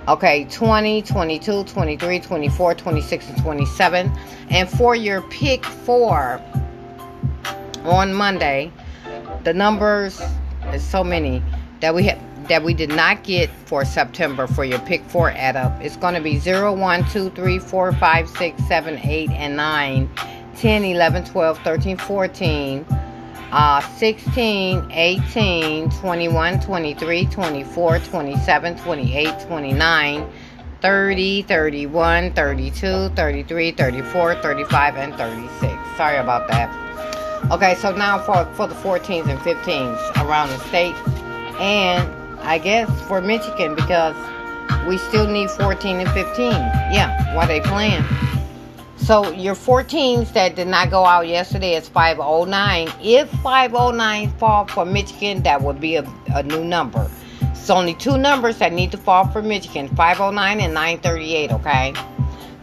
Okay, 0.08 0.46
20, 0.46 1.02
22, 1.02 1.62
23, 1.62 2.18
24, 2.18 2.74
26, 2.74 3.28
and 3.28 3.38
27. 3.40 4.12
And 4.50 4.68
for 4.68 4.96
your 4.96 5.22
pick 5.22 5.64
four 5.64 6.42
on 7.84 8.12
Monday, 8.12 8.72
the 9.44 9.54
numbers 9.54 10.20
is 10.72 10.82
so 10.82 11.04
many 11.04 11.40
that 11.80 11.94
we 11.94 12.02
have 12.04 12.20
that 12.48 12.64
we 12.64 12.74
did 12.74 12.88
not 12.88 13.22
get 13.22 13.48
for 13.66 13.84
September 13.84 14.48
for 14.48 14.64
your 14.64 14.80
pick 14.80 15.04
four 15.04 15.30
add 15.30 15.54
up. 15.54 15.80
It's 15.80 15.96
going 15.96 16.14
to 16.14 16.20
be 16.20 16.38
0, 16.38 16.74
1, 16.74 17.04
2, 17.10 17.30
3, 17.30 17.58
4, 17.60 17.92
5, 17.92 18.28
6, 18.28 18.64
7, 18.64 18.98
8, 18.98 19.30
and 19.30 19.56
9, 19.56 20.10
10, 20.56 20.84
11, 20.84 21.24
12, 21.26 21.58
13, 21.60 21.96
14, 21.96 22.86
uh, 23.52 23.80
16, 23.80 24.90
18, 24.90 25.90
21, 25.90 26.60
23, 26.60 27.26
24, 27.26 27.98
27, 27.98 28.76
28, 28.78 29.40
29, 29.46 30.32
30, 30.80 31.42
31, 31.42 32.32
32, 32.32 33.08
33, 33.10 33.70
34, 33.72 34.34
35, 34.36 34.96
and 34.96 35.14
36. 35.14 35.74
Sorry 35.96 36.16
about 36.16 36.48
that. 36.48 36.82
Okay, 37.52 37.74
so 37.74 37.94
now 37.94 38.18
for, 38.18 38.44
for 38.54 38.66
the 38.66 38.74
14s 38.74 39.28
and 39.28 39.38
15s 39.40 40.24
around 40.24 40.48
the 40.48 40.58
state 40.58 40.94
and 41.60 42.08
I 42.40 42.58
guess 42.58 42.88
for 43.06 43.20
Michigan 43.20 43.74
because 43.74 44.16
we 44.88 44.98
still 44.98 45.28
need 45.28 45.50
14 45.50 46.00
and 46.00 46.10
15. 46.10 46.52
Yeah, 46.90 47.34
what 47.36 47.46
they 47.46 47.60
playing. 47.60 48.02
So 49.04 49.32
your 49.32 49.56
14s 49.56 50.32
that 50.34 50.54
did 50.54 50.68
not 50.68 50.90
go 50.90 51.04
out 51.04 51.26
yesterday 51.26 51.74
is 51.74 51.88
509. 51.88 52.88
If 53.02 53.28
509 53.42 54.30
fall 54.38 54.68
for 54.68 54.84
Michigan, 54.84 55.42
that 55.42 55.60
would 55.60 55.80
be 55.80 55.96
a, 55.96 56.08
a 56.36 56.44
new 56.44 56.64
number. 56.64 57.10
It's 57.40 57.68
only 57.68 57.94
two 57.94 58.16
numbers 58.16 58.58
that 58.58 58.72
need 58.72 58.92
to 58.92 58.96
fall 58.96 59.26
for 59.26 59.42
Michigan 59.42 59.88
509 59.88 60.60
and 60.60 60.72
938, 60.72 61.50
okay? 61.50 61.92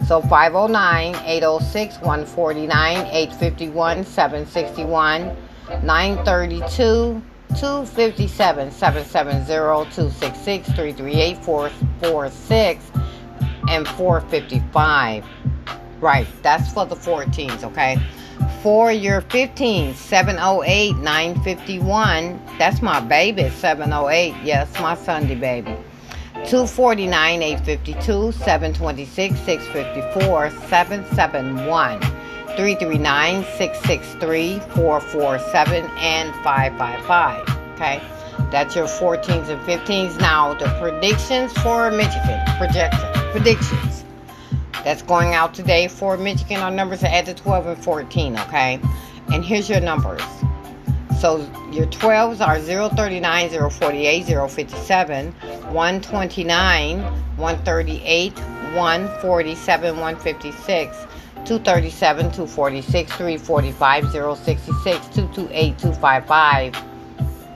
So 0.08 0.22
509, 0.22 1.16
806, 1.26 1.96
149, 1.96 2.98
851, 3.08 4.06
761, 4.06 5.36
932, 5.84 7.22
257 7.60 8.72
770 8.72 9.46
266 9.46 10.68
338 10.68 11.44
446 11.44 12.92
and 13.70 13.86
455. 13.88 15.26
Right, 16.02 16.28
that's 16.42 16.72
for 16.72 16.86
the 16.86 16.96
14s, 16.96 17.64
okay? 17.66 18.02
For 18.64 18.90
your 18.90 19.22
15s, 19.22 19.96
708 19.96 20.96
951. 20.96 22.42
That's 22.58 22.82
my 22.82 23.02
baby, 23.02 23.50
708. 23.50 24.34
Yes, 24.44 24.74
my 24.80 24.96
Sunday 24.96 25.36
baby. 25.36 25.76
249 26.46 27.42
852 27.44 28.32
726 28.32 29.40
654 29.42 30.50
771 30.70 32.00
339 32.00 33.44
663 33.58 34.60
447 34.60 35.86
and 35.98 36.34
555. 36.44 37.74
Okay, 37.76 38.02
that's 38.52 38.74
your 38.74 38.88
14s 38.88 39.50
and 39.50 39.62
15s. 39.68 40.18
Now, 40.20 40.54
the 40.54 40.68
predictions 40.80 41.52
for 41.60 41.92
Michigan, 41.92 42.40
projection, 42.58 43.12
predictions 43.32 43.99
that's 44.84 45.02
going 45.02 45.34
out 45.34 45.54
today 45.54 45.88
for 45.88 46.18
Michigan 46.18 46.62
Our 46.62 46.72
numbers 46.72 47.04
are 47.04 47.08
at 47.08 47.26
the 47.26 47.34
12 47.34 47.68
and 47.68 47.84
14. 47.84 48.38
Okay, 48.40 48.80
and 49.34 49.44
here's 49.44 49.70
your 49.70 49.82
numbers. 49.82 50.22
So 51.20 51.38
your 51.72 51.86
12s 51.88 52.40
are 52.46 52.60
039, 52.60 53.50
048, 53.70 54.26
057, 54.26 55.32
129, 55.32 57.02
138, 57.02 58.40
147, 58.40 59.98
156. 59.98 60.98
237, 61.46 62.26
246, 62.32 63.12
345, 63.14 64.12
066, 64.12 65.08
228, 65.08 65.80
255, 65.80 66.74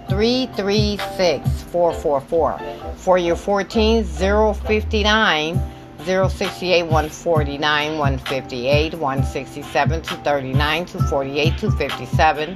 336, 0.10 1.64
444. 1.64 2.60
For 2.96 3.18
your 3.18 3.36
14, 3.36 4.04
059, 4.04 5.73
068, 6.06 6.84
149, 6.84 7.98
158, 7.98 8.94
167, 8.94 10.02
239, 10.02 10.86
248, 10.86 11.58
257, 11.58 12.56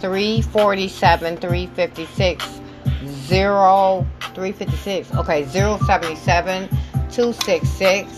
347, 0.00 1.36
356, 1.36 2.60
zero 3.06 4.06
three 4.34 4.52
fifty 4.52 4.76
six. 4.76 5.12
Okay, 5.14 5.44
zero 5.44 5.78
seventy 5.86 6.16
seven 6.16 6.68
two 7.10 7.32
six 7.32 7.68
six 7.68 8.10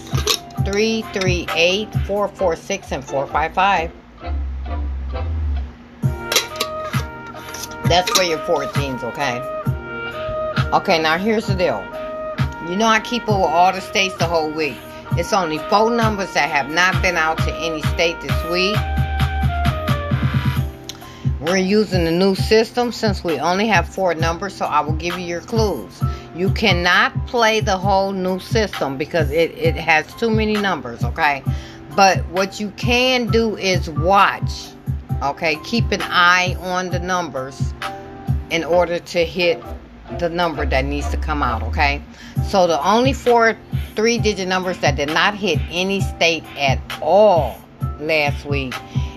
three 0.64 1.02
three 1.12 1.46
eight 1.54 1.92
four 2.06 2.28
four 2.28 2.56
six 2.56 2.92
and 2.92 3.04
four 3.04 3.26
five 3.26 3.52
five. 3.54 3.90
That's 7.84 8.10
for 8.16 8.22
your 8.22 8.38
14s, 8.38 9.02
okay? 9.04 9.38
Okay, 10.74 11.02
now 11.02 11.18
here's 11.18 11.46
the 11.46 11.54
deal. 11.54 11.84
You 12.68 12.76
know 12.76 12.86
I 12.86 13.00
keep 13.00 13.28
over 13.28 13.44
all 13.44 13.72
the 13.72 13.80
states 13.80 14.16
the 14.18 14.26
whole 14.26 14.50
week. 14.50 14.76
It's 15.12 15.32
only 15.32 15.58
four 15.58 15.90
numbers 15.90 16.32
that 16.34 16.48
have 16.48 16.70
not 16.70 17.02
been 17.02 17.16
out 17.16 17.36
to 17.38 17.54
any 17.56 17.82
state 17.82 18.20
this 18.20 18.50
week. 18.50 18.76
We're 21.40 21.56
using 21.56 22.04
the 22.04 22.12
new 22.12 22.36
system 22.36 22.92
since 22.92 23.24
we 23.24 23.40
only 23.40 23.66
have 23.66 23.88
four 23.88 24.14
numbers, 24.14 24.54
so 24.54 24.64
I 24.64 24.78
will 24.80 24.92
give 24.92 25.18
you 25.18 25.26
your 25.26 25.40
clues. 25.40 26.00
You 26.36 26.50
cannot 26.50 27.26
play 27.26 27.58
the 27.58 27.76
whole 27.76 28.12
new 28.12 28.38
system 28.38 28.96
because 28.96 29.30
it, 29.32 29.50
it 29.58 29.74
has 29.74 30.06
too 30.14 30.30
many 30.30 30.54
numbers, 30.54 31.02
okay? 31.02 31.42
But 31.96 32.24
what 32.28 32.60
you 32.60 32.70
can 32.76 33.26
do 33.26 33.56
is 33.56 33.90
watch, 33.90 34.68
okay? 35.20 35.56
Keep 35.64 35.90
an 35.90 36.02
eye 36.02 36.56
on 36.60 36.90
the 36.90 37.00
numbers 37.00 37.74
in 38.50 38.62
order 38.62 39.00
to 39.00 39.24
hit 39.24 39.60
the 40.18 40.28
number 40.28 40.66
that 40.66 40.84
needs 40.84 41.08
to 41.10 41.16
come 41.16 41.42
out, 41.42 41.62
okay? 41.62 42.02
So 42.48 42.66
the 42.66 42.82
only 42.86 43.12
four 43.12 43.56
three 43.94 44.18
digit 44.18 44.48
numbers 44.48 44.78
that 44.78 44.96
did 44.96 45.08
not 45.08 45.34
hit 45.34 45.58
any 45.70 46.00
state 46.00 46.44
at 46.56 46.80
all 47.00 47.60
last 48.00 48.44
week 48.46 48.74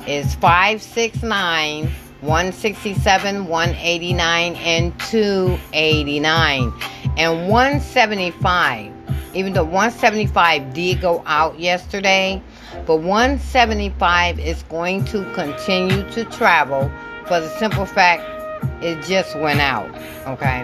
is 0.08 0.36
569 0.36 1.90
167, 2.26 3.48
189, 3.48 4.56
and 4.56 5.00
289. 5.02 6.74
And 7.18 7.48
175, 7.48 8.92
even 9.34 9.54
though 9.54 9.64
175 9.64 10.74
did 10.74 11.02
go 11.02 11.24
out 11.28 11.60
yesterday, 11.60 12.42
but 12.88 12.98
175 12.98 14.40
is 14.40 14.64
going 14.64 15.06
to 15.06 15.24
continue 15.34 16.10
to 16.12 16.26
travel 16.26 16.92
for 17.28 17.40
the 17.40 17.50
simple 17.60 17.86
fact 17.86 18.35
it 18.82 19.04
just 19.04 19.38
went 19.38 19.62
out. 19.62 19.90
Okay. 20.28 20.64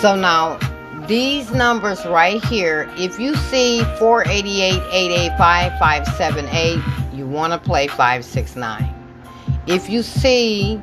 So 0.00 0.14
now 0.16 0.58
these 1.06 1.50
numbers 1.50 2.04
right 2.06 2.42
here, 2.44 2.88
if 2.96 3.18
you 3.18 3.34
see 3.34 3.82
488, 3.98 4.80
885, 4.92 5.78
578, 5.78 6.82
you 7.12 7.26
want 7.26 7.52
to 7.52 7.58
play 7.58 7.88
569. 7.88 8.94
If 9.66 9.90
you 9.90 10.02
see 10.02 10.80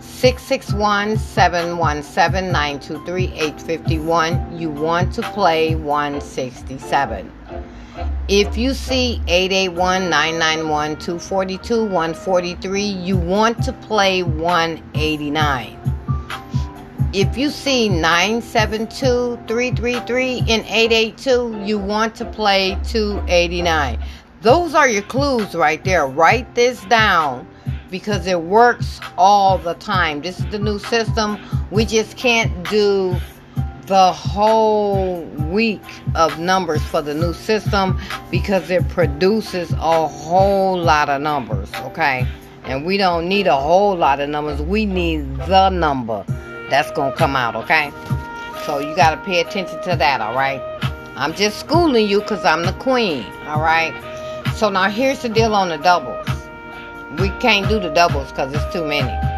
661 0.00 1.18
717 1.18 2.50
923 2.50 3.24
851, 3.34 4.58
you 4.58 4.70
want 4.70 5.12
to 5.12 5.22
play 5.22 5.74
167. 5.74 7.32
If 8.28 8.56
you 8.56 8.74
see 8.74 9.22
881 9.28 10.10
991 10.10 10.96
242 10.96 11.84
143, 11.84 12.82
you 12.82 13.16
want 13.16 13.62
to 13.62 13.72
play 13.72 14.24
189. 14.24 15.78
If 17.12 17.38
you 17.38 17.50
see 17.50 17.88
972 17.88 19.38
333 19.46 20.38
and 20.40 20.64
882, 20.66 21.62
you 21.64 21.78
want 21.78 22.16
to 22.16 22.24
play 22.24 22.76
289. 22.82 24.02
Those 24.40 24.74
are 24.74 24.88
your 24.88 25.02
clues 25.02 25.54
right 25.54 25.82
there. 25.84 26.08
Write 26.08 26.52
this 26.56 26.84
down 26.86 27.46
because 27.92 28.26
it 28.26 28.40
works 28.40 29.00
all 29.16 29.56
the 29.56 29.74
time. 29.74 30.20
This 30.20 30.40
is 30.40 30.46
the 30.46 30.58
new 30.58 30.80
system. 30.80 31.38
We 31.70 31.84
just 31.84 32.16
can't 32.16 32.68
do 32.68 33.16
the 33.86 34.12
whole 34.12 35.22
week 35.50 35.82
of 36.14 36.38
numbers 36.38 36.82
for 36.82 37.02
the 37.02 37.14
new 37.14 37.32
system 37.32 38.00
because 38.30 38.70
it 38.70 38.88
produces 38.88 39.72
a 39.72 40.06
whole 40.08 40.78
lot 40.78 41.08
of 41.08 41.20
numbers, 41.20 41.72
okay? 41.76 42.26
And 42.64 42.84
we 42.84 42.96
don't 42.96 43.28
need 43.28 43.46
a 43.46 43.56
whole 43.56 43.96
lot 43.96 44.20
of 44.20 44.28
numbers. 44.28 44.60
We 44.60 44.86
need 44.86 45.36
the 45.46 45.70
number 45.70 46.24
that's 46.68 46.90
going 46.90 47.12
to 47.12 47.16
come 47.16 47.36
out, 47.36 47.54
okay? 47.54 47.92
So 48.64 48.80
you 48.80 48.96
got 48.96 49.10
to 49.14 49.24
pay 49.24 49.40
attention 49.40 49.80
to 49.82 49.96
that, 49.96 50.20
all 50.20 50.34
right? 50.34 50.60
I'm 51.16 51.32
just 51.32 51.60
schooling 51.60 52.08
you 52.08 52.20
because 52.20 52.44
I'm 52.44 52.64
the 52.64 52.72
queen, 52.72 53.24
all 53.46 53.60
right? 53.60 53.94
So 54.54 54.68
now 54.68 54.90
here's 54.90 55.22
the 55.22 55.28
deal 55.28 55.54
on 55.54 55.68
the 55.68 55.78
doubles 55.78 56.26
we 57.18 57.30
can't 57.40 57.68
do 57.68 57.80
the 57.80 57.90
doubles 57.90 58.30
because 58.30 58.52
it's 58.52 58.72
too 58.72 58.84
many. 58.84 59.35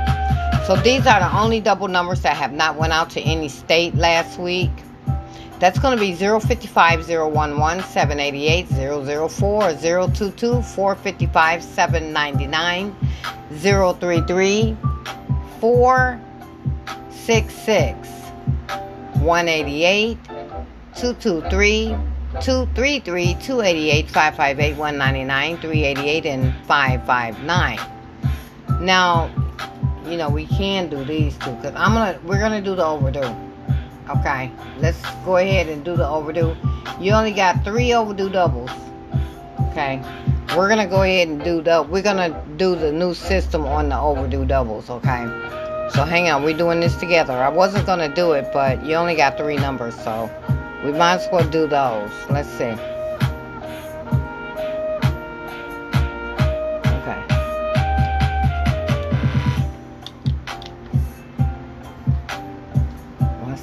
So 0.68 0.76
these 0.76 1.04
are 1.06 1.18
the 1.18 1.34
only 1.34 1.62
double 1.62 1.88
numbers 1.88 2.20
that 2.20 2.36
have 2.36 2.52
not 2.52 2.76
went 2.76 2.92
out 2.92 3.08
to 3.12 3.22
any 3.22 3.48
state 3.48 3.94
last 3.94 4.38
week. 4.38 4.70
That's 5.60 5.78
going 5.78 5.96
to 5.96 6.00
be 6.00 6.12
055 6.12 7.08
011 7.08 7.82
788 7.84 8.66
004 9.30 9.72
022 9.72 10.60
455 10.60 11.64
799 11.64 12.94
033 13.50 14.76
466 15.58 18.08
188 19.22 20.22
223 20.22 21.96
233 22.42 23.34
288 23.40 24.10
558 24.10 24.76
199 24.76 25.56
388 25.56 26.26
and 26.26 26.54
559 26.66 27.78
now 28.84 29.30
you 30.10 30.16
know 30.16 30.28
we 30.28 30.46
can 30.46 30.88
do 30.88 31.04
these 31.04 31.36
two 31.38 31.50
because 31.52 31.74
i'm 31.76 31.92
gonna 31.94 32.18
we're 32.24 32.40
gonna 32.40 32.60
do 32.60 32.74
the 32.74 32.84
overdue 32.84 33.34
okay? 34.10 34.50
Let's 34.78 35.00
go 35.24 35.36
ahead 35.36 35.68
and 35.68 35.84
do 35.84 35.96
the 35.96 36.06
overdue. 36.06 36.56
You 37.00 37.12
only 37.12 37.32
got 37.32 37.64
three 37.64 37.92
overdue 37.92 38.30
doubles 38.30 38.70
okay? 39.70 40.02
We're 40.56 40.68
gonna 40.68 40.86
go 40.86 41.02
ahead 41.02 41.28
and 41.28 41.42
do 41.42 41.62
the 41.62 41.82
we're 41.82 42.02
gonna 42.02 42.42
do 42.56 42.74
the 42.74 42.90
new 42.90 43.14
system 43.14 43.64
on 43.66 43.88
the 43.88 43.98
overdue 43.98 44.44
doubles 44.44 44.90
okay? 44.90 45.24
So 45.90 46.04
hang 46.04 46.28
on 46.30 46.42
we're 46.42 46.56
doing 46.56 46.80
this 46.80 46.96
together. 46.96 47.34
I 47.34 47.48
wasn't 47.48 47.86
gonna 47.86 48.12
do 48.14 48.32
it 48.32 48.46
but 48.52 48.84
you 48.84 48.94
only 48.94 49.14
got 49.14 49.36
three 49.36 49.56
numbers 49.56 49.94
so 50.02 50.30
we 50.84 50.92
might 50.92 51.16
as 51.16 51.28
well 51.32 51.48
do 51.48 51.66
those. 51.66 52.10
Let's 52.30 52.48
see. 52.48 52.97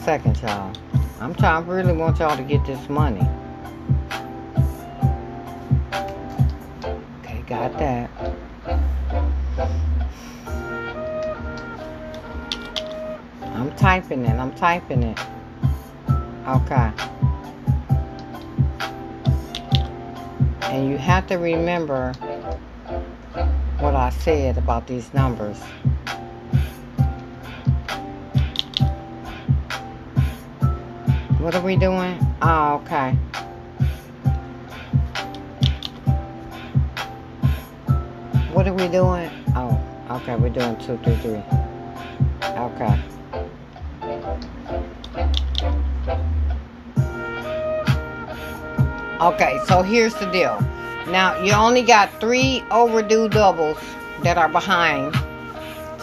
Second, 0.06 0.40
y'all. 0.40 0.72
I'm 1.20 1.34
trying, 1.34 1.64
I 1.64 1.68
really 1.68 1.92
want 1.92 2.20
y'all 2.20 2.38
to 2.38 2.44
get 2.44 2.64
this 2.64 2.90
money. 2.90 3.28
Okay, 7.24 7.42
got 7.48 7.74
that. 7.80 8.12
I'm 13.56 13.76
typing 13.78 14.26
it. 14.26 14.36
I'm 14.36 14.54
typing 14.54 15.02
it. 15.02 15.20
Okay. 16.50 16.92
And 20.66 20.88
you 20.88 21.00
have 21.00 21.26
to 21.30 21.38
remember 21.38 22.14
what 23.80 23.96
I 23.96 24.12
said 24.12 24.60
about 24.60 24.86
these 24.86 25.12
numbers. 25.16 25.60
What 31.46 31.54
are 31.54 31.62
we 31.62 31.76
doing? 31.76 32.18
Oh, 32.42 32.82
okay. 32.82 33.12
What 38.52 38.68
are 38.68 38.74
we 38.74 38.88
doing? 38.88 39.30
Oh, 39.56 39.80
okay, 40.10 40.38
we're 40.38 40.50
doing 40.50 40.76
two, 40.78 40.98
three, 41.04 41.16
three. 41.18 41.44
Okay. 42.42 43.00
Okay, 49.22 49.60
so 49.68 49.84
here's 49.84 50.16
the 50.16 50.26
deal. 50.32 50.60
Now, 51.10 51.40
you 51.44 51.52
only 51.54 51.84
got 51.84 52.10
three 52.20 52.64
overdue 52.72 53.30
doubles 53.30 53.78
that 54.24 54.40
are 54.40 54.50
behind. 54.50 55.14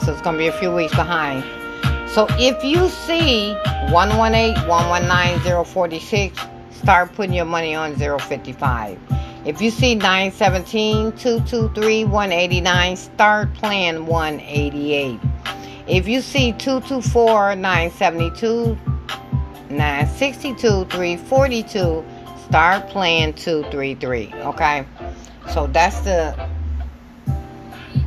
So 0.04 0.12
it's 0.12 0.22
going 0.22 0.36
to 0.36 0.38
be 0.38 0.46
a 0.46 0.52
few 0.52 0.72
weeks 0.72 0.94
behind. 0.94 1.42
So 2.14 2.26
if 2.30 2.62
you 2.62 2.88
see 2.88 3.54
118, 3.90 4.68
119, 4.68 5.64
046, 5.64 6.38
start 6.70 7.12
putting 7.14 7.32
your 7.32 7.46
money 7.46 7.74
on 7.74 7.96
055. 7.96 8.98
If 9.44 9.60
you 9.60 9.70
see 9.70 9.94
917, 9.94 11.12
223, 11.12 12.04
189, 12.04 12.96
start 12.96 13.54
playing 13.54 14.06
188. 14.06 15.20
If 15.88 16.06
you 16.06 16.20
see 16.20 16.52
224, 16.52 17.56
972, 17.56 18.78
962, 19.70 20.84
342, 20.84 22.04
start 22.52 22.86
playing 22.90 23.32
233 23.32 24.30
okay 24.42 24.84
so 25.48 25.66
that's 25.68 26.00
the 26.00 26.48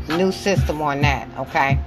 new 0.09 0.31
system 0.31 0.83
on 0.83 1.01
that 1.01 1.27
okay 1.39 1.79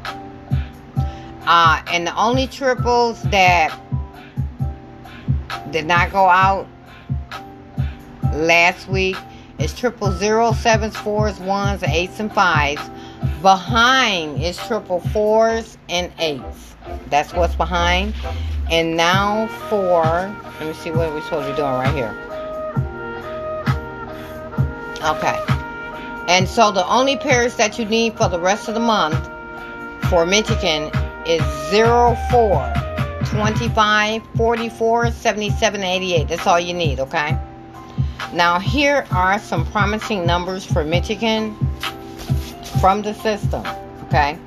Uh, 1.49 1.83
and 1.91 2.07
the 2.07 2.15
only 2.15 2.47
triples 2.47 3.23
that 3.31 3.75
did 5.71 5.87
not 5.87 6.13
go 6.13 6.29
out 6.29 6.69
last 8.35 8.87
week 8.87 9.17
is 9.59 9.75
triple 9.75 10.13
zero, 10.13 10.53
sevens, 10.53 10.95
fours, 10.95 11.41
ones, 11.41 11.83
eights, 11.85 12.21
and 12.21 12.31
fives. 12.31 12.83
Behind 13.41 14.43
is 14.43 14.59
triple 14.59 15.01
fours 15.01 15.79
and 15.89 16.13
eights. 16.19 16.77
That's 17.09 17.33
what's 17.33 17.55
behind. 17.55 18.13
And 18.71 18.95
now 18.95 19.47
for, 19.71 20.03
let 20.03 20.61
me 20.61 20.75
see 20.75 20.91
what 20.91 21.11
we're 21.15 21.23
supposed 21.23 21.47
to 21.47 21.53
be 21.53 21.57
doing 21.57 21.73
right 21.73 21.95
here. 21.95 22.15
Okay. 25.03 25.43
And 26.29 26.47
so 26.47 26.73
the 26.73 26.87
only 26.87 27.17
pairs 27.17 27.57
that 27.57 27.79
you 27.79 27.87
need 27.87 28.19
for 28.19 28.29
the 28.29 28.39
rest 28.39 28.69
of 28.69 28.75
the 28.75 28.81
month 28.81 29.31
for 30.11 30.27
Michigan 30.27 30.91
is 31.29 31.43
04, 31.71 32.73
25, 33.27 34.23
44, 34.35 35.11
77, 35.11 35.83
88. 35.83 36.29
That's 36.29 36.47
all 36.47 36.59
you 36.59 36.73
need, 36.73 37.01
okay? 37.01 37.39
Now, 38.33 38.59
here 38.59 39.07
are 39.11 39.39
some 39.39 39.67
promising 39.67 40.25
numbers 40.25 40.65
for 40.65 40.85
Michigan 40.85 41.55
from 42.81 43.03
the 43.03 43.13
system, 43.13 43.65
okay? 44.05 44.39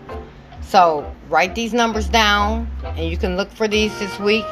So, 0.61 1.13
write 1.29 1.53
these 1.53 1.71
numbers 1.71 2.09
down, 2.09 2.67
and 2.83 3.07
you 3.07 3.17
can 3.17 3.37
look 3.37 3.51
for 3.51 3.67
these 3.67 3.97
this 3.99 4.19
week 4.19 4.45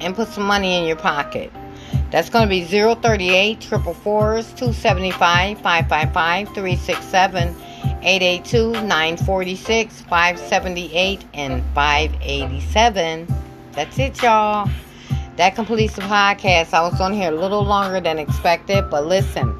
and 0.00 0.16
put 0.16 0.28
some 0.28 0.44
money 0.44 0.76
in 0.78 0.84
your 0.84 0.96
pocket. 0.96 1.52
That's 2.10 2.28
going 2.28 2.44
to 2.44 2.50
be 2.50 2.64
038 2.64 3.62
444 3.62 4.42
275 4.56 5.58
555 5.60 6.48
367 6.54 7.54
882 8.02 8.72
946 8.72 10.02
578 10.02 11.24
and 11.34 11.62
587. 11.74 13.26
That's 13.72 13.98
it, 13.98 14.22
y'all. 14.22 14.68
That 15.36 15.54
completes 15.54 15.94
the 15.94 16.02
podcast. 16.02 16.74
I 16.74 16.82
was 16.82 17.00
on 17.00 17.12
here 17.12 17.32
a 17.32 17.36
little 17.36 17.64
longer 17.64 18.00
than 18.00 18.18
expected, 18.18 18.90
but 18.90 19.06
listen, 19.06 19.56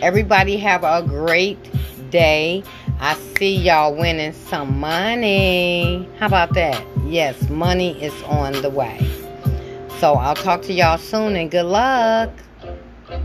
everybody 0.00 0.56
have 0.56 0.82
a 0.84 1.02
great 1.06 1.58
day. 2.10 2.62
I 3.00 3.14
see 3.38 3.56
y'all 3.56 3.94
winning 3.94 4.32
some 4.32 4.78
money. 4.78 6.08
How 6.18 6.26
about 6.26 6.54
that? 6.54 6.84
Yes, 7.06 7.48
money 7.48 8.02
is 8.02 8.14
on 8.24 8.52
the 8.60 8.70
way. 8.70 8.98
So 9.98 10.14
I'll 10.14 10.34
talk 10.34 10.62
to 10.62 10.72
y'all 10.72 10.98
soon 10.98 11.36
and 11.36 11.50
good 11.50 11.66
luck. 11.66 12.30